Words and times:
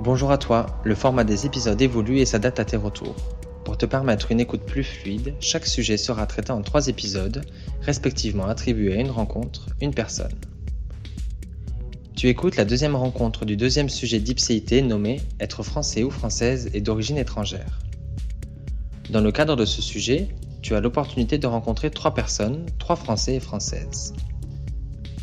Bonjour 0.00 0.30
à 0.30 0.38
toi, 0.38 0.66
le 0.84 0.94
format 0.94 1.24
des 1.24 1.44
épisodes 1.44 1.82
évolue 1.82 2.18
et 2.18 2.24
s'adapte 2.24 2.60
à 2.60 2.64
tes 2.64 2.76
retours. 2.76 3.16
Pour 3.64 3.76
te 3.76 3.84
permettre 3.84 4.30
une 4.30 4.38
écoute 4.38 4.62
plus 4.62 4.84
fluide, 4.84 5.34
chaque 5.40 5.66
sujet 5.66 5.96
sera 5.96 6.24
traité 6.26 6.52
en 6.52 6.62
trois 6.62 6.86
épisodes, 6.86 7.44
respectivement 7.80 8.46
attribués 8.46 8.96
à 8.96 9.00
une 9.00 9.10
rencontre, 9.10 9.70
une 9.80 9.92
personne. 9.92 10.38
Tu 12.14 12.28
écoutes 12.28 12.54
la 12.54 12.64
deuxième 12.64 12.94
rencontre 12.94 13.44
du 13.44 13.56
deuxième 13.56 13.88
sujet 13.88 14.20
d'Ipséité 14.20 14.82
nommé 14.82 15.20
Être 15.40 15.64
français 15.64 16.04
ou 16.04 16.10
française 16.10 16.70
et 16.74 16.80
d'origine 16.80 17.18
étrangère. 17.18 17.80
Dans 19.10 19.20
le 19.20 19.32
cadre 19.32 19.56
de 19.56 19.64
ce 19.64 19.82
sujet, 19.82 20.28
tu 20.62 20.76
as 20.76 20.80
l'opportunité 20.80 21.38
de 21.38 21.46
rencontrer 21.48 21.90
trois 21.90 22.14
personnes, 22.14 22.66
trois 22.78 22.94
Français 22.94 23.34
et 23.34 23.40
Françaises. 23.40 24.14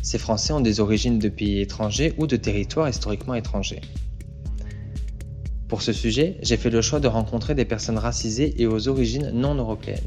Ces 0.02 0.18
Français 0.18 0.52
ont 0.52 0.60
des 0.60 0.80
origines 0.80 1.18
de 1.18 1.30
pays 1.30 1.62
étrangers 1.62 2.12
ou 2.18 2.26
de 2.26 2.36
territoires 2.36 2.90
historiquement 2.90 3.34
étrangers. 3.34 3.80
Pour 5.68 5.82
ce 5.82 5.92
sujet, 5.92 6.38
j'ai 6.42 6.56
fait 6.56 6.70
le 6.70 6.80
choix 6.80 7.00
de 7.00 7.08
rencontrer 7.08 7.56
des 7.56 7.64
personnes 7.64 7.98
racisées 7.98 8.60
et 8.62 8.66
aux 8.66 8.86
origines 8.86 9.30
non 9.34 9.56
européennes. 9.56 9.98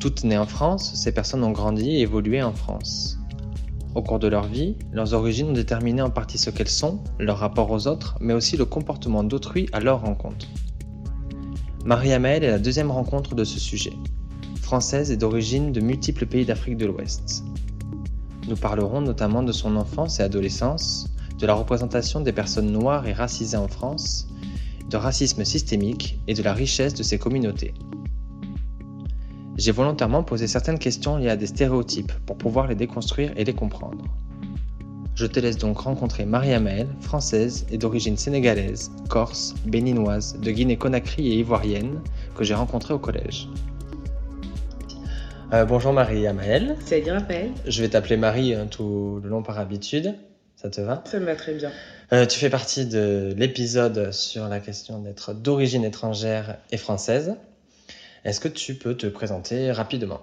Toutes 0.00 0.24
nées 0.24 0.38
en 0.38 0.46
France, 0.46 0.94
ces 0.94 1.12
personnes 1.12 1.44
ont 1.44 1.52
grandi 1.52 1.90
et 1.90 2.00
évolué 2.00 2.42
en 2.42 2.52
France. 2.52 3.18
Au 3.94 4.02
cours 4.02 4.18
de 4.18 4.26
leur 4.26 4.46
vie, 4.48 4.74
leurs 4.92 5.14
origines 5.14 5.50
ont 5.50 5.52
déterminé 5.52 6.02
en 6.02 6.10
partie 6.10 6.38
ce 6.38 6.50
qu'elles 6.50 6.68
sont, 6.68 6.98
leur 7.20 7.38
rapport 7.38 7.70
aux 7.70 7.86
autres, 7.86 8.16
mais 8.20 8.34
aussi 8.34 8.56
le 8.56 8.64
comportement 8.64 9.22
d'autrui 9.22 9.68
à 9.72 9.80
leur 9.80 10.02
rencontre. 10.02 10.46
Marie-Amaëlle 11.84 12.42
est 12.42 12.50
la 12.50 12.58
deuxième 12.58 12.90
rencontre 12.90 13.36
de 13.36 13.44
ce 13.44 13.60
sujet. 13.60 13.92
Française 14.60 15.12
et 15.12 15.16
d'origine 15.16 15.70
de 15.70 15.80
multiples 15.80 16.26
pays 16.26 16.44
d'Afrique 16.44 16.76
de 16.76 16.86
l'Ouest. 16.86 17.44
Nous 18.48 18.56
parlerons 18.56 19.00
notamment 19.00 19.44
de 19.44 19.52
son 19.52 19.76
enfance 19.76 20.18
et 20.18 20.24
adolescence, 20.24 21.15
de 21.38 21.46
la 21.46 21.54
représentation 21.54 22.20
des 22.20 22.32
personnes 22.32 22.70
noires 22.70 23.06
et 23.06 23.12
racisées 23.12 23.56
en 23.56 23.68
France, 23.68 24.28
de 24.88 24.96
racisme 24.96 25.44
systémique 25.44 26.18
et 26.26 26.34
de 26.34 26.42
la 26.42 26.52
richesse 26.52 26.94
de 26.94 27.02
ces 27.02 27.18
communautés. 27.18 27.74
J'ai 29.56 29.72
volontairement 29.72 30.22
posé 30.22 30.46
certaines 30.46 30.78
questions 30.78 31.16
liées 31.16 31.30
à 31.30 31.36
des 31.36 31.46
stéréotypes 31.46 32.12
pour 32.26 32.36
pouvoir 32.36 32.66
les 32.66 32.74
déconstruire 32.74 33.32
et 33.36 33.44
les 33.44 33.54
comprendre. 33.54 34.04
Je 35.14 35.24
te 35.24 35.40
laisse 35.40 35.56
donc 35.56 35.78
rencontrer 35.78 36.26
Maria 36.26 36.60
Maëlle, 36.60 36.94
française 37.00 37.66
et 37.70 37.78
d'origine 37.78 38.18
sénégalaise, 38.18 38.92
corse, 39.08 39.54
béninoise, 39.64 40.38
de 40.38 40.50
Guinée-Conakry 40.50 41.28
et 41.28 41.38
ivoirienne, 41.38 42.02
que 42.34 42.44
j'ai 42.44 42.52
rencontrée 42.52 42.92
au 42.92 42.98
collège. 42.98 43.48
Euh, 45.54 45.64
bonjour 45.64 45.92
Marie 45.92 46.26
Amael. 46.26 46.76
Salut 46.84 47.12
Raphaël. 47.12 47.52
Je 47.66 47.80
vais 47.80 47.88
t'appeler 47.88 48.16
Marie 48.16 48.52
hein, 48.52 48.66
tout 48.68 49.20
le 49.22 49.30
long 49.30 49.42
par 49.42 49.58
habitude. 49.58 50.16
Ça 50.66 50.70
te 50.70 50.80
va 50.80 51.04
Ça 51.08 51.20
me 51.20 51.26
va 51.26 51.36
très 51.36 51.54
bien. 51.54 51.70
Euh, 52.12 52.26
tu 52.26 52.40
fais 52.40 52.50
partie 52.50 52.86
de 52.86 53.32
l'épisode 53.36 54.10
sur 54.10 54.48
la 54.48 54.58
question 54.58 54.98
d'être 54.98 55.32
d'origine 55.32 55.84
étrangère 55.84 56.56
et 56.72 56.76
française. 56.76 57.36
Est-ce 58.24 58.40
que 58.40 58.48
tu 58.48 58.74
peux 58.74 58.96
te 58.96 59.06
présenter 59.06 59.70
rapidement? 59.70 60.22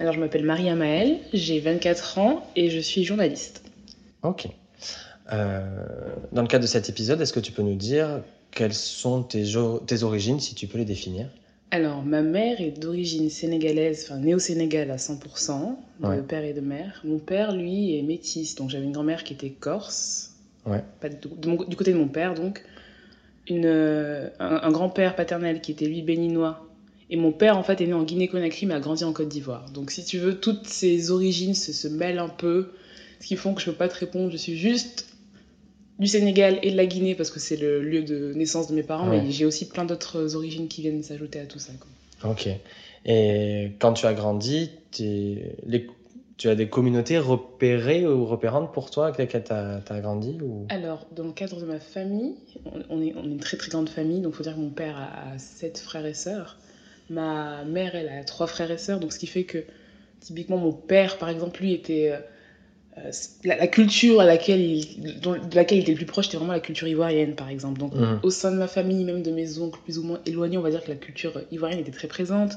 Alors 0.00 0.14
je 0.14 0.20
m'appelle 0.20 0.44
Marie 0.44 0.70
Amael, 0.70 1.18
j'ai 1.34 1.60
24 1.60 2.16
ans 2.18 2.50
et 2.56 2.70
je 2.70 2.78
suis 2.78 3.04
journaliste. 3.04 3.62
Ok. 4.22 4.48
Euh, 5.34 5.60
dans 6.32 6.40
le 6.40 6.48
cadre 6.48 6.62
de 6.62 6.68
cet 6.68 6.88
épisode, 6.88 7.20
est-ce 7.20 7.34
que 7.34 7.40
tu 7.40 7.52
peux 7.52 7.60
nous 7.62 7.76
dire 7.76 8.22
quelles 8.52 8.72
sont 8.72 9.22
tes, 9.22 9.44
tes 9.86 10.02
origines, 10.02 10.40
si 10.40 10.54
tu 10.54 10.66
peux 10.66 10.78
les 10.78 10.86
définir? 10.86 11.28
Alors, 11.70 12.04
ma 12.04 12.22
mère 12.22 12.60
est 12.60 12.78
d'origine 12.78 13.30
sénégalaise, 13.30 14.04
enfin 14.04 14.20
néo 14.20 14.38
sénégal 14.38 14.90
à 14.90 14.96
100%, 14.96 15.76
de 16.00 16.20
père 16.20 16.44
et 16.44 16.52
de 16.52 16.60
mère. 16.60 17.00
Mon 17.04 17.18
père, 17.18 17.54
lui, 17.54 17.98
est 17.98 18.02
métis, 18.02 18.54
donc 18.54 18.70
j'avais 18.70 18.84
une 18.84 18.92
grand-mère 18.92 19.24
qui 19.24 19.32
était 19.32 19.50
corse, 19.50 20.34
ouais. 20.66 20.84
pas 21.00 21.08
du, 21.08 21.16
du, 21.68 21.76
côté 21.76 21.92
de 21.92 21.98
mon 21.98 22.08
père, 22.08 22.34
donc. 22.34 22.62
Une, 23.46 23.66
un, 23.66 24.32
un 24.62 24.70
grand-père 24.70 25.16
paternel 25.16 25.60
qui 25.60 25.72
était 25.72 25.84
lui 25.84 26.00
béninois. 26.00 26.66
Et 27.10 27.16
mon 27.16 27.32
père, 27.32 27.58
en 27.58 27.62
fait, 27.62 27.80
est 27.82 27.86
né 27.86 27.92
en 27.92 28.02
Guinée-Conakry, 28.02 28.64
mais 28.66 28.74
a 28.74 28.80
grandi 28.80 29.04
en 29.04 29.12
Côte 29.12 29.28
d'Ivoire. 29.28 29.68
Donc, 29.70 29.90
si 29.90 30.04
tu 30.04 30.18
veux, 30.18 30.40
toutes 30.40 30.66
ces 30.66 31.10
origines 31.10 31.54
se, 31.54 31.72
se 31.72 31.88
mêlent 31.88 32.18
un 32.18 32.30
peu 32.30 32.70
ce 33.20 33.26
qui 33.26 33.36
font 33.36 33.54
que 33.54 33.60
je 33.60 33.66
peux 33.66 33.76
pas 33.76 33.88
te 33.88 33.98
répondre. 33.98 34.30
Je 34.30 34.36
suis 34.36 34.56
juste 34.56 35.13
du 35.98 36.06
Sénégal 36.06 36.58
et 36.62 36.70
de 36.70 36.76
la 36.76 36.86
Guinée 36.86 37.14
parce 37.14 37.30
que 37.30 37.40
c'est 37.40 37.56
le 37.56 37.82
lieu 37.82 38.02
de 38.02 38.32
naissance 38.34 38.68
de 38.68 38.74
mes 38.74 38.82
parents, 38.82 39.08
ouais. 39.08 39.22
mais 39.22 39.30
j'ai 39.30 39.44
aussi 39.44 39.68
plein 39.68 39.84
d'autres 39.84 40.34
origines 40.34 40.68
qui 40.68 40.82
viennent 40.82 41.02
s'ajouter 41.02 41.40
à 41.40 41.46
tout 41.46 41.58
ça. 41.58 41.72
Quoi. 41.78 42.30
Ok. 42.30 42.48
Et 43.04 43.72
quand 43.78 43.92
tu 43.92 44.06
as 44.06 44.14
grandi, 44.14 44.70
les... 44.98 45.86
tu 46.36 46.48
as 46.48 46.54
des 46.54 46.68
communautés 46.68 47.18
repérées 47.18 48.06
ou 48.06 48.24
repérantes 48.24 48.72
pour 48.72 48.90
toi 48.90 49.06
avec 49.06 49.18
lesquelles 49.18 49.44
tu 49.44 49.52
as, 49.52 49.82
as, 49.88 50.00
grandi 50.00 50.38
ou... 50.42 50.66
Alors, 50.68 51.06
dans 51.14 51.24
le 51.24 51.32
cadre 51.32 51.60
de 51.60 51.66
ma 51.66 51.78
famille, 51.78 52.34
on 52.90 53.00
est, 53.00 53.14
on 53.16 53.24
est 53.24 53.28
une 53.28 53.38
très 53.38 53.56
très 53.56 53.70
grande 53.70 53.88
famille, 53.88 54.20
donc 54.20 54.32
il 54.34 54.36
faut 54.36 54.42
dire 54.42 54.54
que 54.54 54.60
mon 54.60 54.70
père 54.70 54.96
a 54.96 55.38
sept 55.38 55.78
frères 55.78 56.06
et 56.06 56.14
sœurs. 56.14 56.58
Ma 57.10 57.64
mère, 57.64 57.94
elle 57.94 58.08
a 58.08 58.24
trois 58.24 58.46
frères 58.46 58.70
et 58.70 58.78
sœurs, 58.78 58.98
donc 58.98 59.12
ce 59.12 59.18
qui 59.18 59.26
fait 59.26 59.44
que 59.44 59.58
typiquement 60.20 60.56
mon 60.56 60.72
père, 60.72 61.18
par 61.18 61.28
exemple, 61.28 61.60
lui 61.60 61.72
était 61.74 62.10
euh, 62.10 62.18
la, 63.44 63.56
la, 63.56 63.66
culture 63.66 64.20
à 64.20 64.24
laquelle 64.24 64.60
il, 64.60 65.20
dont, 65.20 65.32
de 65.32 65.54
laquelle 65.54 65.78
il 65.78 65.82
était 65.82 65.92
le 65.92 65.96
plus 65.96 66.06
proche, 66.06 66.26
c'était 66.26 66.36
vraiment 66.36 66.52
la 66.52 66.60
culture 66.60 66.86
ivoirienne, 66.86 67.34
par 67.34 67.48
exemple. 67.48 67.80
Donc, 67.80 67.94
mmh. 67.94 68.20
au 68.22 68.30
sein 68.30 68.52
de 68.52 68.56
ma 68.56 68.68
famille, 68.68 69.04
même 69.04 69.22
de 69.22 69.30
mes 69.30 69.58
oncles 69.58 69.80
plus 69.84 69.98
ou 69.98 70.04
moins 70.04 70.20
éloignés, 70.26 70.58
on 70.58 70.62
va 70.62 70.70
dire 70.70 70.82
que 70.82 70.90
la 70.90 70.96
culture 70.96 71.32
ivoirienne 71.50 71.80
était 71.80 71.90
très 71.90 72.08
présente. 72.08 72.52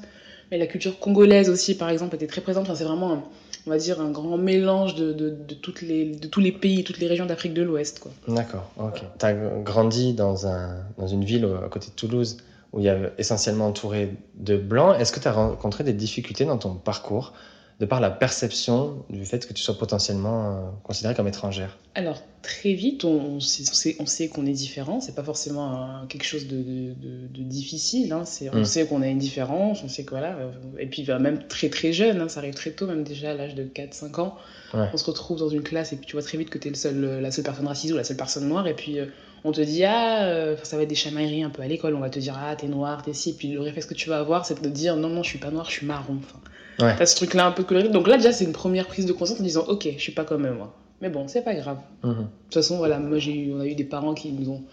Mais 0.51 0.57
la 0.57 0.67
culture 0.67 0.99
congolaise 0.99 1.49
aussi, 1.49 1.75
par 1.75 1.89
exemple, 1.89 2.15
était 2.15 2.27
très 2.27 2.41
présente. 2.41 2.63
Enfin, 2.63 2.75
c'est 2.75 2.85
vraiment, 2.85 3.13
un, 3.13 3.23
on 3.65 3.69
va 3.69 3.77
dire, 3.77 3.99
un 3.99 4.11
grand 4.11 4.37
mélange 4.37 4.95
de, 4.95 5.11
de, 5.11 5.29
de, 5.29 5.53
toutes 5.55 5.81
les, 5.81 6.15
de 6.15 6.27
tous 6.27 6.39
les 6.39 6.53
pays, 6.53 6.83
toutes 6.83 6.99
les 6.99 7.07
régions 7.07 7.25
d'Afrique 7.25 7.53
de 7.53 7.63
l'Ouest. 7.63 8.01
D'accord, 8.27 8.71
ok. 8.77 9.01
Tu 9.19 9.25
as 9.25 9.33
grandi 9.33 10.13
dans, 10.13 10.47
un, 10.47 10.77
dans 10.97 11.07
une 11.07 11.25
ville 11.25 11.45
à 11.65 11.67
côté 11.67 11.87
de 11.87 11.95
Toulouse 11.95 12.37
où 12.73 12.79
il 12.79 12.85
y 12.85 12.89
a 12.89 12.97
essentiellement 13.17 13.67
entouré 13.67 14.13
de 14.35 14.55
blancs. 14.55 14.95
Est-ce 14.99 15.11
que 15.11 15.19
tu 15.19 15.27
as 15.27 15.33
rencontré 15.33 15.83
des 15.83 15.93
difficultés 15.93 16.45
dans 16.45 16.57
ton 16.57 16.75
parcours 16.75 17.33
de 17.79 17.85
par 17.85 17.99
la 17.99 18.09
perception 18.09 19.05
du 19.09 19.23
fait 19.23 19.45
que 19.47 19.53
tu 19.53 19.61
sois 19.61 19.77
potentiellement 19.77 20.51
euh, 20.51 20.69
considérée 20.81 21.13
comme 21.13 21.27
étrangère 21.27 21.77
Alors, 21.93 22.23
très 22.41 22.73
vite, 22.73 23.05
on, 23.05 23.39
sait, 23.39 23.95
on 23.99 24.07
sait 24.07 24.29
qu'on 24.29 24.47
est 24.47 24.53
différent. 24.53 24.99
C'est 24.99 25.13
pas 25.13 25.23
forcément 25.23 25.73
euh, 25.73 26.05
quelque 26.09 26.23
chose 26.23 26.47
de, 26.47 26.57
de, 26.57 26.93
de, 26.95 27.27
de 27.29 27.43
difficile. 27.43 28.11
Hein. 28.13 28.23
On 28.51 28.61
mm. 28.61 28.65
sait 28.65 28.87
qu'on 28.87 29.03
a 29.03 29.07
une 29.07 29.19
différence, 29.19 29.83
on 29.83 29.89
sait 29.89 30.05
que 30.05 30.09
voilà. 30.09 30.35
Euh, 30.37 30.51
et 30.79 30.87
puis, 30.87 31.05
même 31.19 31.47
très 31.47 31.69
très 31.69 31.93
jeune, 31.93 32.19
hein, 32.19 32.29
ça 32.29 32.39
arrive 32.39 32.55
très 32.55 32.71
tôt, 32.71 32.87
même 32.87 33.03
déjà 33.03 33.31
à 33.31 33.33
l'âge 33.35 33.53
de 33.53 33.63
4-5 33.63 34.21
ans. 34.21 34.37
Ouais. 34.73 34.87
On 34.91 34.97
se 34.97 35.05
retrouve 35.05 35.37
dans 35.37 35.49
une 35.49 35.61
classe 35.61 35.93
et 35.93 35.97
puis 35.97 36.07
tu 36.07 36.13
vois 36.13 36.23
très 36.23 36.37
vite 36.39 36.49
que 36.49 36.57
tu 36.57 36.69
es 36.69 36.71
le 36.71 36.75
seul, 36.75 37.21
la 37.21 37.29
seule 37.29 37.45
personne 37.45 37.67
racisée 37.67 37.93
ou 37.93 37.97
la 37.97 38.03
seule 38.03 38.17
personne 38.17 38.47
noire. 38.47 38.65
Et 38.67 38.73
puis, 38.73 38.97
on 39.43 39.51
te 39.51 39.61
dit, 39.61 39.83
ah, 39.85 40.55
ça 40.63 40.77
va 40.77 40.83
être 40.83 40.89
des 40.89 40.95
chamailleries 40.95 41.43
un 41.43 41.51
peu 41.51 41.61
à 41.61 41.67
l'école. 41.67 41.93
On 41.93 41.99
va 41.99 42.09
te 42.09 42.17
dire, 42.17 42.35
ah, 42.43 42.55
t'es 42.55 42.67
noir, 42.67 43.03
t'es 43.03 43.13
ci. 43.13 43.29
Et 43.29 43.33
puis, 43.33 43.49
le 43.49 43.61
réflexe 43.61 43.85
que 43.85 43.93
tu 43.93 44.09
vas 44.09 44.17
avoir, 44.17 44.47
c'est 44.47 44.59
de 44.59 44.69
dire, 44.69 44.95
non, 44.95 45.09
non, 45.09 45.21
je 45.21 45.29
suis 45.29 45.39
pas 45.39 45.51
noir, 45.51 45.65
je 45.65 45.73
suis 45.73 45.85
marron. 45.85 46.17
Enfin, 46.17 46.39
Ouais. 46.79 46.95
T'as 46.97 47.05
ce 47.05 47.15
truc-là 47.15 47.47
un 47.47 47.51
peu 47.51 47.63
coloré. 47.63 47.89
Donc 47.89 48.07
là, 48.07 48.17
déjà, 48.17 48.31
c'est 48.31 48.45
une 48.45 48.53
première 48.53 48.87
prise 48.87 49.05
de 49.05 49.13
conscience 49.13 49.39
en 49.39 49.43
disant 49.43 49.65
Ok, 49.67 49.87
je 49.91 50.01
suis 50.01 50.11
pas 50.11 50.23
comme 50.23 50.45
eux, 50.45 50.53
moi. 50.53 50.73
Mais 51.01 51.09
bon, 51.09 51.27
c'est 51.27 51.43
pas 51.43 51.53
grave. 51.53 51.77
Mmh. 52.03 52.09
De 52.09 52.15
toute 52.15 52.53
façon, 52.53 52.77
voilà, 52.77 52.99
moi, 52.99 53.17
j'ai 53.19 53.33
eu, 53.33 53.53
on 53.53 53.59
a 53.59 53.65
eu 53.65 53.75
des 53.75 53.83
parents 53.83 54.13
qui 54.13 54.31
nous 54.31 54.49
ont 54.49 54.63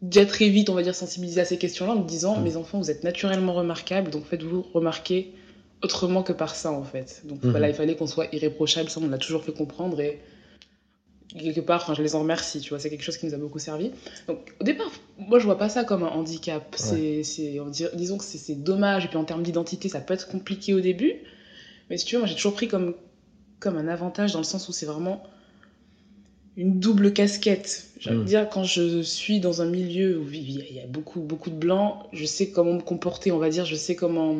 déjà 0.00 0.26
très 0.26 0.48
vite, 0.48 0.70
on 0.70 0.74
va 0.74 0.82
dire, 0.82 0.94
sensibilisé 0.94 1.40
à 1.40 1.44
ces 1.44 1.58
questions-là 1.58 1.92
en 1.92 2.00
me 2.00 2.06
disant 2.06 2.36
mmh. 2.36 2.42
Mes 2.42 2.56
enfants, 2.56 2.78
vous 2.78 2.90
êtes 2.90 3.04
naturellement 3.04 3.52
remarquables, 3.52 4.10
donc 4.10 4.24
faites-vous 4.26 4.64
remarquer 4.74 5.32
autrement 5.82 6.22
que 6.22 6.32
par 6.32 6.54
ça, 6.54 6.72
en 6.72 6.84
fait. 6.84 7.22
Donc 7.24 7.42
mmh. 7.42 7.50
voilà, 7.50 7.68
il 7.68 7.74
fallait 7.74 7.96
qu'on 7.96 8.06
soit 8.06 8.26
irréprochable, 8.32 8.88
ça, 8.88 9.00
on 9.02 9.08
l'a 9.08 9.18
toujours 9.18 9.44
fait 9.44 9.52
comprendre. 9.52 10.00
Et 10.00 10.20
quelque 11.38 11.60
part, 11.60 11.82
enfin, 11.82 11.94
je 11.94 12.02
les 12.02 12.14
en 12.14 12.20
remercie, 12.20 12.60
tu 12.60 12.70
vois, 12.70 12.78
c'est 12.78 12.90
quelque 12.90 13.02
chose 13.02 13.16
qui 13.16 13.26
nous 13.26 13.34
a 13.34 13.38
beaucoup 13.38 13.58
servi. 13.58 13.90
Donc, 14.28 14.54
au 14.60 14.64
départ, 14.64 14.90
moi, 15.18 15.38
je 15.38 15.44
vois 15.44 15.58
pas 15.58 15.68
ça 15.68 15.84
comme 15.84 16.02
un 16.02 16.08
handicap. 16.08 16.76
Ouais. 16.92 17.22
C'est, 17.22 17.60
disons 17.94 18.18
que 18.18 18.24
c'est 18.24 18.62
dommage, 18.62 19.04
et 19.04 19.08
puis 19.08 19.16
en 19.16 19.24
termes 19.24 19.42
d'identité, 19.42 19.88
ça 19.88 20.00
peut 20.00 20.14
être 20.14 20.28
compliqué 20.28 20.74
au 20.74 20.80
début. 20.80 21.14
Mais 21.90 21.98
si 21.98 22.04
tu 22.04 22.14
veux, 22.14 22.20
moi, 22.20 22.28
j'ai 22.28 22.34
toujours 22.34 22.54
pris 22.54 22.68
comme, 22.68 22.94
comme 23.60 23.76
un 23.76 23.88
avantage 23.88 24.32
dans 24.32 24.38
le 24.38 24.44
sens 24.44 24.68
où 24.68 24.72
c'est 24.72 24.86
vraiment 24.86 25.22
une 26.56 26.80
double 26.80 27.12
casquette. 27.12 27.88
J'ai 27.98 28.10
envie 28.10 28.20
de 28.20 28.24
dire, 28.24 28.48
quand 28.48 28.64
je 28.64 29.00
suis 29.02 29.40
dans 29.40 29.62
un 29.62 29.66
milieu 29.66 30.18
où 30.18 30.30
il 30.32 30.72
y 30.72 30.80
a 30.80 30.86
beaucoup, 30.86 31.20
beaucoup 31.20 31.50
de 31.50 31.56
blancs, 31.56 32.06
je 32.12 32.24
sais 32.24 32.50
comment 32.50 32.74
me 32.74 32.80
comporter, 32.80 33.32
on 33.32 33.38
va 33.38 33.48
dire, 33.48 33.64
je 33.64 33.74
sais 33.76 33.94
comment. 33.94 34.36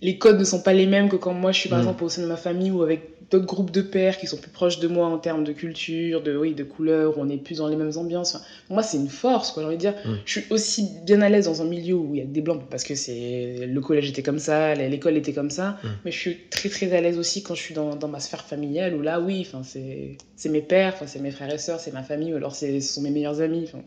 Les 0.00 0.16
codes 0.16 0.38
ne 0.38 0.44
sont 0.44 0.62
pas 0.62 0.72
les 0.72 0.86
mêmes 0.86 1.08
que 1.08 1.16
quand 1.16 1.32
moi 1.34 1.50
je 1.52 1.58
suis 1.60 1.68
par 1.68 1.78
Mm. 1.78 1.82
exemple 1.82 2.04
au 2.04 2.08
sein 2.08 2.22
de 2.22 2.26
ma 2.28 2.36
famille 2.36 2.70
ou 2.70 2.82
avec 2.82 3.00
d'autres 3.30 3.46
groupes 3.46 3.70
de 3.72 3.82
pères 3.82 4.16
qui 4.16 4.26
sont 4.26 4.36
plus 4.38 4.50
proches 4.50 4.78
de 4.78 4.88
moi 4.88 5.06
en 5.08 5.18
termes 5.18 5.44
de 5.44 5.52
culture, 5.52 6.22
de, 6.22 6.34
oui, 6.36 6.54
de 6.54 6.64
couleur, 6.64 7.18
où 7.18 7.20
on 7.20 7.28
est 7.28 7.36
plus 7.36 7.58
dans 7.58 7.66
les 7.68 7.76
mêmes 7.76 7.90
ambiances. 7.96 8.34
Enfin, 8.36 8.44
moi, 8.70 8.82
c'est 8.82 8.96
une 8.96 9.08
force, 9.08 9.50
quoi. 9.50 9.62
J'ai 9.62 9.66
envie 9.66 9.76
de 9.76 9.80
dire, 9.80 9.94
Mm. 10.04 10.14
je 10.24 10.40
suis 10.40 10.44
aussi 10.50 10.88
bien 11.04 11.20
à 11.20 11.28
l'aise 11.28 11.44
dans 11.46 11.60
un 11.60 11.66
milieu 11.66 11.94
où 11.94 12.14
il 12.14 12.18
y 12.20 12.22
a 12.22 12.26
des 12.26 12.40
blancs, 12.40 12.62
parce 12.70 12.84
que 12.84 12.94
c'est 12.94 13.66
le 13.66 13.80
collège 13.80 14.08
était 14.08 14.22
comme 14.22 14.38
ça, 14.38 14.74
l'école 14.74 15.16
était 15.16 15.32
comme 15.34 15.50
ça, 15.50 15.78
Mm. 15.82 15.88
mais 16.04 16.10
je 16.12 16.18
suis 16.18 16.36
très 16.48 16.68
très 16.68 16.92
à 16.94 17.00
l'aise 17.00 17.18
aussi 17.18 17.42
quand 17.42 17.54
je 17.54 17.60
suis 17.62 17.74
dans, 17.74 17.96
dans 17.96 18.08
ma 18.08 18.20
sphère 18.20 18.44
familiale, 18.44 18.94
où 18.94 19.02
là, 19.02 19.20
oui, 19.20 19.44
enfin, 19.46 19.62
c'est 19.64 20.48
mes 20.48 20.62
pères, 20.62 20.92
enfin, 20.94 21.06
c'est 21.06 21.18
mes 21.20 21.32
frères 21.32 21.52
et 21.52 21.58
sœurs, 21.58 21.80
c'est 21.80 21.92
ma 21.92 22.02
famille, 22.04 22.32
ou 22.32 22.36
alors 22.36 22.54
ce 22.54 22.80
sont 22.80 23.02
mes 23.02 23.10
meilleurs 23.10 23.40
amis. 23.40 23.64
Enfin, 23.64 23.82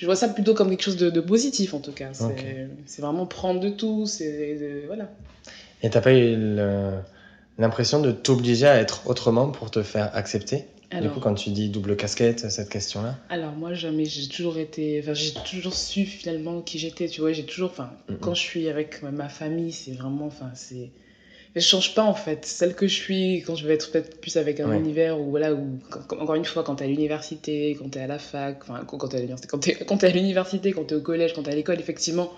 je 0.00 0.06
vois 0.06 0.16
ça 0.16 0.28
plutôt 0.28 0.54
comme 0.54 0.70
quelque 0.70 0.82
chose 0.82 0.96
de, 0.96 1.10
de 1.10 1.20
positif, 1.20 1.74
en 1.74 1.80
tout 1.80 1.92
cas. 1.92 2.08
C'est 2.12 2.24
Ok. 2.24 2.44
c'est 2.86 3.02
vraiment 3.02 3.26
prendre 3.26 3.60
de 3.60 3.68
tout, 3.68 4.06
c'est... 4.06 4.56
de- 4.56 4.86
Voilà. 4.86 5.08
Et 5.82 5.90
t'as 5.90 6.00
pas 6.00 6.14
eu 6.14 6.56
l'impression 7.58 8.00
de 8.00 8.10
t'obliger 8.10 8.66
à 8.66 8.78
être 8.80 9.06
autrement 9.06 9.50
pour 9.50 9.70
te 9.70 9.82
faire 9.82 10.14
accepter? 10.16 10.66
Du 11.00 11.08
coup, 11.08 11.20
quand 11.20 11.34
tu 11.34 11.50
dis 11.50 11.68
double 11.68 11.94
casquette, 11.96 12.50
cette 12.50 12.68
question-là? 12.68 13.16
Alors, 13.28 13.52
moi, 13.52 13.74
jamais. 13.74 14.06
J'ai 14.06 14.26
toujours 14.26 14.58
été. 14.58 14.98
Enfin, 15.00 15.14
j'ai 15.14 15.32
toujours 15.48 15.74
su 15.74 16.04
finalement 16.04 16.62
qui 16.62 16.80
j'étais. 16.80 17.06
Tu 17.06 17.20
vois, 17.20 17.32
j'ai 17.32 17.44
toujours. 17.44 17.70
Enfin, 17.70 17.90
quand 18.20 18.34
je 18.34 18.40
suis 18.40 18.68
avec 18.68 19.00
ma 19.02 19.28
famille, 19.28 19.70
c'est 19.70 19.92
vraiment. 19.92 20.26
Enfin, 20.26 20.50
c'est. 20.54 20.90
Je 21.56 21.60
change 21.60 21.94
pas 21.94 22.04
en 22.04 22.14
fait. 22.14 22.46
Celle 22.46 22.74
que 22.74 22.86
je 22.86 22.94
suis 22.94 23.42
quand 23.46 23.56
je 23.56 23.66
vais 23.66 23.74
être 23.74 23.90
peut-être 23.90 24.20
plus 24.20 24.36
avec 24.36 24.60
un 24.60 24.72
univers 24.72 25.18
ou 25.20 25.30
voilà, 25.30 25.52
ou 25.52 25.78
encore 26.10 26.36
une 26.36 26.44
fois, 26.44 26.62
quand 26.62 26.76
t'es 26.76 26.84
à 26.84 26.88
l'université, 26.88 27.76
quand 27.78 27.88
t'es 27.90 28.00
à 28.00 28.06
la 28.06 28.18
fac, 28.18 28.58
enfin, 28.62 28.84
quand 28.86 29.08
t'es 29.08 29.16
à 29.16 29.20
l'université, 29.20 29.48
quand 29.48 29.58
t'es 29.58 29.74
quand 29.74 30.04
es 30.04 30.06
à 30.06 30.10
l'université, 30.10 30.72
quand 30.72 30.84
t'es 30.84 30.94
au 30.94 31.00
collège, 31.00 31.32
quand 31.34 31.42
t'es 31.42 31.50
à 31.50 31.56
l'école, 31.56 31.80
effectivement, 31.80 32.32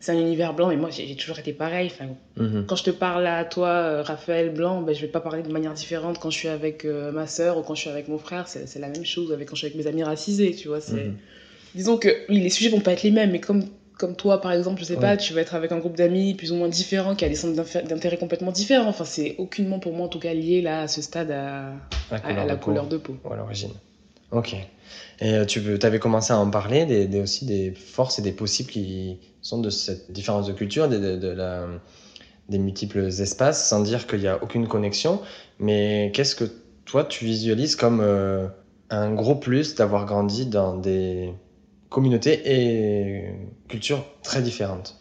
c'est 0.00 0.12
un 0.12 0.18
univers 0.18 0.54
blanc, 0.54 0.68
mais 0.68 0.76
moi 0.76 0.88
j'ai 0.88 1.14
toujours 1.14 1.38
été 1.38 1.52
pareil. 1.52 1.92
Enfin, 1.92 2.06
mhm. 2.42 2.64
Quand 2.66 2.76
je 2.76 2.84
te 2.84 2.90
parle 2.90 3.26
à 3.26 3.44
toi, 3.44 3.68
euh, 3.68 4.02
Raphaël 4.02 4.48
Blanc, 4.48 4.80
ben, 4.80 4.94
je 4.94 5.02
vais 5.02 5.08
pas 5.08 5.20
parler 5.20 5.42
de 5.42 5.52
manière 5.52 5.74
différente 5.74 6.18
quand 6.18 6.30
je 6.30 6.38
suis 6.38 6.48
avec 6.48 6.86
euh, 6.86 7.12
ma 7.12 7.26
soeur 7.26 7.58
ou 7.58 7.62
quand 7.62 7.74
je 7.74 7.82
suis 7.82 7.90
avec 7.90 8.08
mon 8.08 8.18
frère. 8.18 8.48
C'est 8.48 8.78
la 8.78 8.88
même 8.88 9.04
chose 9.04 9.30
avec 9.32 9.48
quand 9.48 9.54
je 9.54 9.60
suis 9.60 9.66
avec 9.66 9.76
mes 9.76 9.86
amis 9.86 10.02
racisés, 10.02 10.54
tu 10.54 10.68
vois. 10.68 10.80
c'est 10.80 11.04
mhm. 11.04 11.16
Disons 11.74 11.98
que 11.98 12.08
oui, 12.28 12.40
les 12.40 12.48
sujets 12.48 12.70
vont 12.70 12.80
pas 12.80 12.92
être 12.92 13.02
les 13.02 13.10
mêmes, 13.10 13.30
mais 13.30 13.40
comme, 13.40 13.64
comme 14.00 14.16
toi 14.16 14.40
par 14.40 14.52
exemple, 14.52 14.80
je 14.80 14.86
sais 14.86 14.96
pas, 14.96 15.18
tu 15.18 15.34
vas 15.34 15.42
être 15.42 15.54
avec 15.54 15.72
un 15.72 15.78
groupe 15.78 15.94
d'amis 15.94 16.32
plus 16.32 16.52
ou 16.52 16.54
moins 16.54 16.68
différents 16.68 17.14
qui 17.14 17.26
a 17.26 17.28
des 17.28 17.34
centres 17.34 17.62
d'intérêt 17.86 18.16
complètement 18.16 18.50
différents. 18.50 18.88
Enfin, 18.88 19.04
c'est 19.04 19.34
aucunement 19.36 19.78
pour 19.78 19.92
moi 19.92 20.06
en 20.06 20.08
tout 20.08 20.18
cas 20.18 20.32
lié 20.32 20.62
là 20.62 20.82
à 20.82 20.88
ce 20.88 21.02
stade 21.02 21.30
à, 21.30 21.74
la 22.10 22.56
couleur, 22.56 22.86
de, 22.86 22.96
peau. 22.96 23.16
Ou 23.24 23.32
à 23.32 23.36
l'origine. 23.36 23.72
Ok. 24.32 24.54
Et 25.20 25.34
euh, 25.34 25.44
tu 25.44 25.60
avais 25.82 25.98
commencé 25.98 26.32
à 26.32 26.38
en 26.38 26.48
parler 26.48 26.86
des, 26.86 27.20
aussi 27.20 27.44
des 27.44 27.72
forces 27.72 28.18
et 28.18 28.22
des 28.22 28.32
possibles 28.32 28.70
qui 28.70 29.18
sont 29.42 29.60
de 29.60 29.68
cette 29.68 30.10
différence 30.10 30.46
de 30.46 30.52
culture, 30.52 30.88
de, 30.88 31.28
la, 31.28 31.66
des 32.48 32.58
multiples 32.58 33.06
espaces, 33.06 33.68
sans 33.68 33.82
dire 33.82 34.06
qu'il 34.06 34.20
n'y 34.20 34.28
a 34.28 34.42
aucune 34.42 34.66
connexion. 34.66 35.20
Mais 35.58 36.10
qu'est-ce 36.14 36.34
que 36.34 36.44
toi, 36.86 37.04
tu 37.04 37.26
visualises 37.26 37.76
comme 37.76 38.00
euh, 38.00 38.48
un 38.88 39.12
gros 39.12 39.34
plus 39.34 39.74
d'avoir 39.74 40.06
grandi 40.06 40.46
dans 40.46 40.74
des 40.74 41.34
communautés 41.90 42.40
et 42.46 43.24
cultures 43.68 44.04
très 44.22 44.40
différentes 44.40 44.96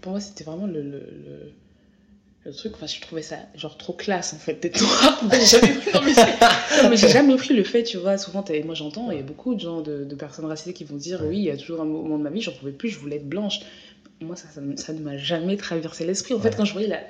Pour 0.00 0.12
moi, 0.12 0.20
c'était 0.20 0.44
vraiment 0.44 0.66
le, 0.66 0.80
le, 0.80 1.02
le, 2.44 2.52
truc, 2.54 2.72
enfin, 2.74 2.86
je 2.86 3.00
trouvais 3.00 3.22
ça 3.22 3.36
genre 3.56 3.76
trop 3.76 3.92
classe 3.92 4.32
en 4.32 4.38
fait 4.38 4.62
d'être 4.62 4.80
noir. 4.80 5.22
mais 6.90 6.96
j'ai 6.96 7.08
jamais 7.08 7.36
pris 7.36 7.54
le 7.54 7.64
fait, 7.64 7.82
tu 7.82 7.98
vois. 7.98 8.16
Souvent, 8.16 8.44
moi 8.64 8.74
j'entends, 8.74 9.10
il 9.10 9.16
y 9.18 9.20
a 9.20 9.24
beaucoup 9.24 9.54
de 9.54 9.60
gens, 9.60 9.82
de, 9.82 10.04
de, 10.04 10.14
personnes 10.14 10.46
racisées 10.46 10.72
qui 10.72 10.84
vont 10.84 10.96
dire 10.96 11.22
Oui, 11.26 11.38
il 11.38 11.44
y 11.44 11.50
a 11.50 11.56
toujours 11.56 11.80
un 11.80 11.84
moment 11.84 12.16
de 12.16 12.22
ma 12.22 12.30
vie, 12.30 12.40
j'en 12.40 12.52
pouvais 12.52 12.72
plus, 12.72 12.88
je 12.88 12.98
voulais 12.98 13.16
être 13.16 13.28
blanche. 13.28 13.60
Moi, 14.20 14.36
ça, 14.36 14.46
ça, 14.76 14.92
ne 14.92 15.00
m'a 15.00 15.16
jamais 15.16 15.56
traversé 15.56 16.06
l'esprit. 16.06 16.32
En 16.32 16.38
fait, 16.38 16.56
quand 16.56 16.64
je 16.64 16.72
voyais 16.72 16.86
la. 16.86 17.00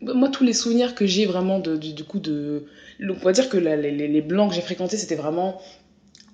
Moi, 0.00 0.28
tous 0.28 0.44
les 0.44 0.52
souvenirs 0.52 0.94
que 0.94 1.04
j'ai 1.04 1.26
vraiment 1.26 1.58
de, 1.58 1.76
du, 1.76 2.04
coup 2.04 2.20
de. 2.20 2.66
On 3.00 3.12
va 3.14 3.32
dire 3.32 3.48
que 3.48 3.56
les 3.56 4.22
blancs 4.22 4.50
que 4.50 4.54
j'ai 4.54 4.62
fréquentés, 4.62 4.96
c'était 4.96 5.16
vraiment 5.16 5.60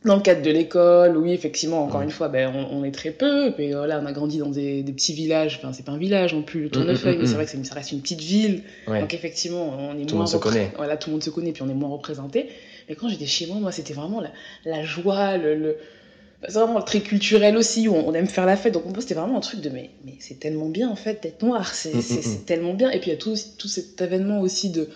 dans 0.05 0.17
le 0.17 0.23
cadre 0.23 0.43
de 0.43 0.51
l'école, 0.51 1.17
oui, 1.17 1.33
effectivement, 1.33 1.83
encore 1.83 2.03
une 2.03 2.11
fois, 2.11 2.29
ben, 2.29 2.53
on, 2.71 2.85
est 2.85 2.91
très 2.91 3.11
peu. 3.11 3.55
Et 3.59 3.73
voilà, 3.73 4.01
on 4.01 4.07
a 4.07 4.13
grandi 4.13 4.37
dans 4.37 4.51
des, 4.51 4.83
des 4.83 4.93
petits 4.93 5.15
villages. 5.15 5.59
Enfin, 5.59 5.73
c'est 5.73 5.85
pas 5.85 5.93
un 5.93 5.99
village 5.99 6.35
non 6.35 6.43
plus, 6.43 6.65
le 6.65 6.71
Tournefeuille, 6.71 7.17
mais 7.19 7.27
c'est 7.27 7.35
vrai 7.35 7.47
que 7.47 7.65
ça 7.65 7.75
reste 7.75 7.93
une 7.93 8.03
petite 8.03 8.21
ville. 8.21 8.63
Donc, 8.87 9.15
effectivement, 9.15 9.75
on 9.79 9.99
est 9.99 10.05
tout 10.05 10.07
moins. 10.07 10.07
Tout 10.07 10.15
le 10.15 10.19
monde 10.19 10.29
se 10.29 10.37
connaît. 10.37 10.73
Voilà, 10.77 10.99
tout 10.99 11.09
le 11.09 11.13
monde 11.13 11.23
se 11.23 11.31
connaît, 11.31 11.53
puis 11.53 11.63
on 11.63 11.71
est 11.71 11.75
moins 11.75 11.89
représenté. 11.89 12.51
Mais 12.89 12.97
quand 12.97 13.09
j'étais 13.09 13.25
chez 13.25 13.47
moi, 13.47 13.57
moi, 13.57 13.73
c'était 13.73 13.95
vraiment 13.95 14.21
la, 14.21 14.31
la, 14.67 14.85
joie, 14.85 15.39
le. 15.39 15.55
le... 15.55 15.77
c'est 16.47 16.59
vraiment 16.59 16.83
très 16.83 17.01
culturel 17.01 17.57
aussi, 17.57 17.89
où 17.89 17.95
on, 17.95 18.13
aime 18.13 18.27
faire 18.27 18.45
la 18.45 18.59
fête. 18.59 18.75
Donc, 18.75 18.85
c'était 18.99 19.15
vraiment 19.15 19.39
un 19.39 19.41
truc 19.41 19.63
de 19.63 19.71
mais, 19.71 19.89
mais 20.05 20.17
c'est 20.19 20.39
tellement 20.39 20.69
bien, 20.69 20.91
en 20.91 20.97
fait, 20.97 21.23
d'être 21.23 21.43
noir. 21.43 21.73
C'est 21.73 22.45
tellement 22.45 22.75
bien. 22.75 22.91
Et 22.91 23.01
puis, 23.01 23.11
il 23.11 23.15
y 23.15 23.17
a 23.17 23.19
tout, 23.19 23.37
tout 23.57 23.69
cet 23.69 24.01
événement 24.03 24.41
aussi 24.41 24.69
de 24.69 24.89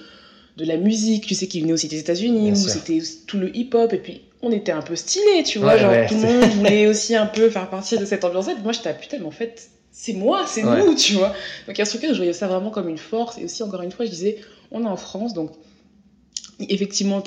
de 0.58 0.64
la 0.64 0.76
musique, 0.76 1.25
tu 1.25 1.37
sais, 1.37 1.46
qui 1.46 1.60
venait 1.60 1.72
aussi 1.72 1.87
des 1.87 2.00
États-Unis, 2.00 2.50
où 2.50 2.56
c'était 2.56 2.99
tout 3.28 3.38
le 3.38 3.56
hip-hop, 3.56 3.93
et 3.93 3.99
puis 3.99 4.22
on 4.43 4.52
était 4.52 4.73
un 4.73 4.82
peu 4.82 4.96
stylé, 4.96 5.43
tu 5.44 5.58
vois, 5.58 5.76
genre 5.76 5.93
tout 6.08 6.14
le 6.14 6.20
monde 6.20 6.50
voulait 6.56 6.87
aussi 6.87 7.17
un 7.17 7.26
peu 7.26 7.50
faire 7.50 7.69
partie 7.69 7.99
de 7.99 8.05
cette 8.05 8.25
ambiance-là. 8.25 8.55
Moi, 8.62 8.73
j'étais, 8.73 8.94
putain, 8.94 9.19
mais 9.19 9.26
en 9.26 9.32
fait, 9.32 9.70
c'est 9.90 10.12
moi, 10.12 10.44
c'est 10.46 10.62
nous, 10.62 10.94
tu 10.94 11.14
vois. 11.14 11.29
Donc, 11.67 11.76
il 11.76 11.79
y 11.79 11.82
a 11.82 11.85
ce 11.85 11.90
truc-là, 11.96 12.12
je 12.12 12.19
voyais 12.19 12.32
ça 12.32 12.46
vraiment 12.46 12.70
comme 12.70 12.88
une 12.88 12.99
force. 12.99 13.38
Et 13.38 13.44
aussi, 13.44 13.62
encore 13.62 13.82
une 13.82 13.90
fois, 13.90 14.05
je 14.05 14.11
disais, 14.11 14.38
on 14.70 14.85
est 14.85 14.88
en 14.88 14.96
France, 14.96 15.35
donc 15.35 15.50
effectivement, 16.61 17.23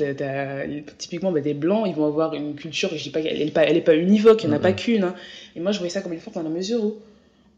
typiquement 0.98 1.32
bah, 1.32 1.42
des 1.42 1.54
blancs, 1.54 1.86
ils 1.88 1.96
vont 1.96 2.06
avoir 2.06 2.34
une 2.34 2.56
culture, 2.56 2.90
je 2.94 3.02
dis 3.02 3.10
pas 3.10 3.22
qu'elle 3.22 3.38
n'est 3.38 3.52
pas, 3.52 3.64
elle 3.64 3.78
est 3.78 3.82
pas 3.82 3.96
univoque, 3.96 4.44
il 4.44 4.50
n'y 4.50 4.54
en 4.54 4.58
a 4.58 4.60
pas 4.60 4.74
qu'une. 4.74 5.04
Hein. 5.04 5.16
Et 5.56 5.60
moi, 5.60 5.72
je 5.72 5.80
voyais 5.80 5.92
ça 5.92 6.02
comme 6.02 6.14
une 6.14 6.20
force 6.20 6.36
dans 6.36 6.44
la 6.44 6.50
mesure 6.50 6.84
où, 6.84 6.96